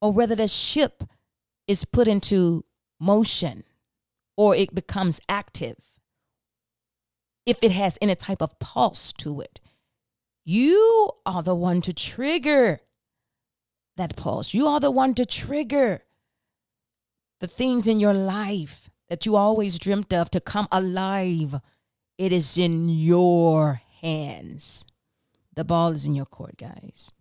or 0.00 0.12
whether 0.12 0.34
the 0.34 0.48
ship 0.48 1.04
is 1.66 1.84
put 1.84 2.08
into 2.08 2.64
motion 2.98 3.64
or 4.36 4.54
it 4.54 4.74
becomes 4.74 5.20
active 5.28 5.76
if 7.46 7.62
it 7.62 7.72
has 7.72 7.98
any 8.00 8.14
type 8.14 8.40
of 8.40 8.58
pulse 8.58 9.12
to 9.14 9.40
it. 9.40 9.60
You 10.44 11.10
are 11.26 11.42
the 11.42 11.54
one 11.54 11.82
to 11.82 11.92
trigger 11.92 12.80
that 13.96 14.16
pulse. 14.16 14.54
You 14.54 14.66
are 14.66 14.80
the 14.80 14.90
one 14.90 15.14
to 15.14 15.26
trigger 15.26 16.02
the 17.40 17.48
things 17.48 17.86
in 17.86 18.00
your 18.00 18.14
life 18.14 18.90
that 19.10 19.26
you 19.26 19.34
always 19.36 19.78
dreamt 19.78 20.14
of 20.14 20.30
to 20.30 20.40
come 20.40 20.68
alive. 20.70 21.56
It 22.16 22.32
is 22.32 22.56
in 22.56 22.88
your 22.88 23.82
hands. 24.00 24.84
The 25.54 25.64
ball 25.64 25.90
is 25.90 26.06
in 26.06 26.14
your 26.14 26.26
court, 26.26 26.56
guys. 26.56 27.12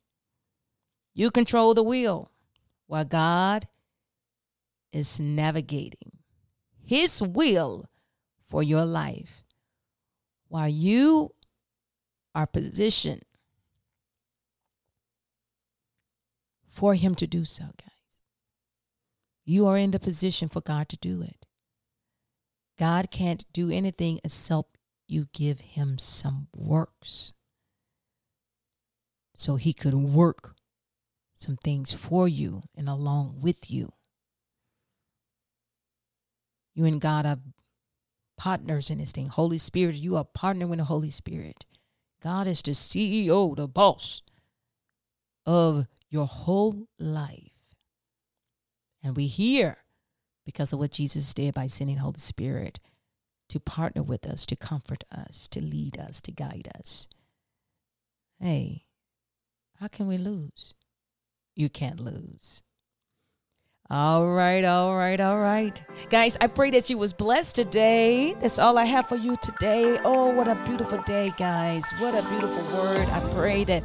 You 1.15 1.32
control 1.32 1.73
the 1.73 1.84
wheel 1.84 2.32
while 2.86 3.06
God 3.06 3.65
is 4.91 5.19
navigating 5.19 6.19
His 6.86 7.21
will 7.21 7.89
for 8.45 8.62
your 8.62 8.86
life 8.86 9.43
while 10.47 10.69
you 10.69 11.32
are 12.36 12.47
positioned 12.47 13.25
for 16.67 16.93
Him 16.93 17.15
to 17.15 17.25
do 17.25 17.45
so, 17.45 17.63
guys. 17.63 18.23
You 19.43 19.65
are 19.65 19.78
in 19.78 19.89
the 19.89 19.99
position 19.99 20.49
for 20.49 20.62
God 20.62 20.88
to 20.89 20.97
do 20.97 21.23
it. 21.23 21.38
God 22.80 23.12
can't 23.12 23.46
do 23.52 23.70
anything 23.70 24.22
except 24.24 24.78
you 25.06 25.28
give 25.34 25.60
Him 25.60 25.98
some 25.98 26.48
works 26.56 27.34
so 29.36 29.58
He 29.58 29.74
could 29.74 29.94
work 29.94 30.56
some 31.36 31.58
things 31.58 31.94
for 31.94 32.28
you 32.28 32.63
and 32.78 32.88
along 32.88 33.42
with 33.42 33.70
you. 33.70 33.92
You 36.74 36.86
and 36.86 37.02
God 37.02 37.26
are 37.26 37.39
partners 38.38 38.89
in 38.89 39.00
this 39.00 39.12
thing. 39.12 39.28
Holy 39.28 39.58
Spirit, 39.58 39.96
you 39.96 40.15
are 40.15 40.26
partnering 40.26 40.70
with 40.70 40.80
the 40.80 40.86
Holy 40.86 41.10
Spirit. 41.10 41.65
God 42.24 42.48
is 42.48 42.62
the 42.62 42.72
CEO, 42.72 43.58
the 43.58 43.68
boss 43.68 44.22
of 45.46 45.88
your 46.10 46.28
whole 46.28 46.88
life. 46.98 47.52
And 49.04 49.18
we 49.18 49.28
here 49.28 49.80
because 50.50 50.74
of 50.74 50.80
what 50.80 50.90
Jesus 50.90 51.32
did 51.32 51.54
by 51.54 51.68
sending 51.68 51.98
Holy 51.98 52.18
Spirit 52.18 52.80
to 53.50 53.60
partner 53.60 54.02
with 54.02 54.26
us, 54.26 54.48
to 54.48 54.56
comfort 54.56 55.04
us, 55.16 55.48
to 55.50 55.62
lead 55.64 56.00
us, 56.00 56.22
to 56.22 56.32
guide 56.32 56.68
us. 56.76 57.08
Hey, 58.40 58.86
how 59.80 59.88
can 59.90 60.08
we 60.08 60.18
lose? 60.18 60.74
You 61.56 61.70
can't 61.70 62.00
lose. 62.00 62.64
All 63.92 64.28
right, 64.32 64.66
all 64.66 64.96
right, 64.96 65.20
all 65.20 65.38
right. 65.38 65.80
Guys, 66.10 66.36
I 66.42 66.48
pray 66.48 66.72
that 66.72 66.90
you 66.90 66.98
was 66.98 67.14
blessed 67.14 67.54
today. 67.54 68.34
That's 68.40 68.58
all 68.58 68.80
I 68.80 68.86
have 68.86 69.08
for 69.08 69.18
you 69.18 69.36
today. 69.44 70.00
Oh, 70.04 70.32
what 70.32 70.48
a 70.48 70.56
beautiful 70.66 71.04
day, 71.04 71.32
guys. 71.38 71.92
What 72.00 72.16
a 72.16 72.24
beautiful 72.24 72.76
word. 72.76 73.08
I 73.10 73.20
pray 73.36 73.66
that 73.66 73.84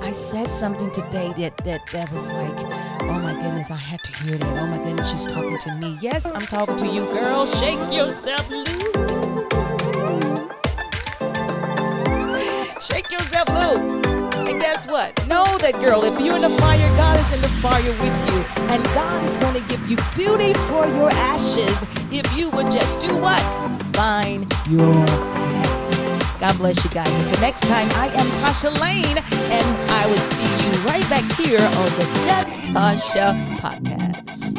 I 0.00 0.12
said 0.12 0.48
something 0.48 0.90
today 0.90 1.32
that 1.36 1.56
that 1.58 1.86
that 1.92 2.10
was 2.12 2.32
like, 2.32 2.58
oh 3.02 3.18
my 3.18 3.34
goodness, 3.34 3.70
I 3.70 3.76
had 3.76 4.02
to 4.04 4.12
hear 4.22 4.36
that. 4.36 4.58
Oh 4.58 4.66
my 4.66 4.78
goodness, 4.78 5.10
she's 5.10 5.26
talking 5.26 5.58
to 5.58 5.74
me. 5.76 5.98
Yes, 6.00 6.30
I'm 6.30 6.40
talking 6.40 6.76
to 6.76 6.86
you, 6.86 7.04
girl. 7.06 7.46
Shake 7.46 7.78
yourself 7.92 8.50
loose. 8.50 8.66
Shake 12.84 13.10
yourself 13.10 13.48
loose. 13.48 14.00
And 14.48 14.60
guess 14.60 14.90
what? 14.90 15.16
Know 15.28 15.58
that, 15.58 15.74
girl, 15.80 16.02
if 16.04 16.18
you're 16.20 16.36
in 16.36 16.42
the 16.42 16.48
fire, 16.48 16.88
God 16.96 17.18
is 17.20 17.32
in 17.34 17.40
the 17.42 17.48
fire 17.60 17.82
with 17.82 18.16
you. 18.28 18.62
And 18.72 18.82
God 18.94 19.24
is 19.24 19.36
going 19.36 19.54
to 19.54 19.68
give 19.68 19.88
you 19.88 19.96
beauty 20.16 20.54
for 20.68 20.86
your 20.86 21.10
ashes 21.10 21.84
if 22.10 22.36
you 22.36 22.50
would 22.50 22.70
just 22.70 23.00
do 23.00 23.14
what? 23.16 23.40
Find 23.94 24.52
your 24.68 25.39
God 26.40 26.56
bless 26.56 26.82
you 26.82 26.90
guys. 26.90 27.12
Until 27.18 27.38
next 27.42 27.66
time, 27.68 27.86
I 27.92 28.06
am 28.06 28.26
Tasha 28.40 28.72
Lane, 28.80 29.18
and 29.52 29.90
I 29.90 30.06
will 30.06 30.16
see 30.16 30.44
you 30.64 30.72
right 30.86 31.06
back 31.10 31.30
here 31.38 31.60
on 31.60 31.90
the 31.98 32.06
Just 32.24 32.62
Tasha 32.62 33.36
podcast. 33.58 34.56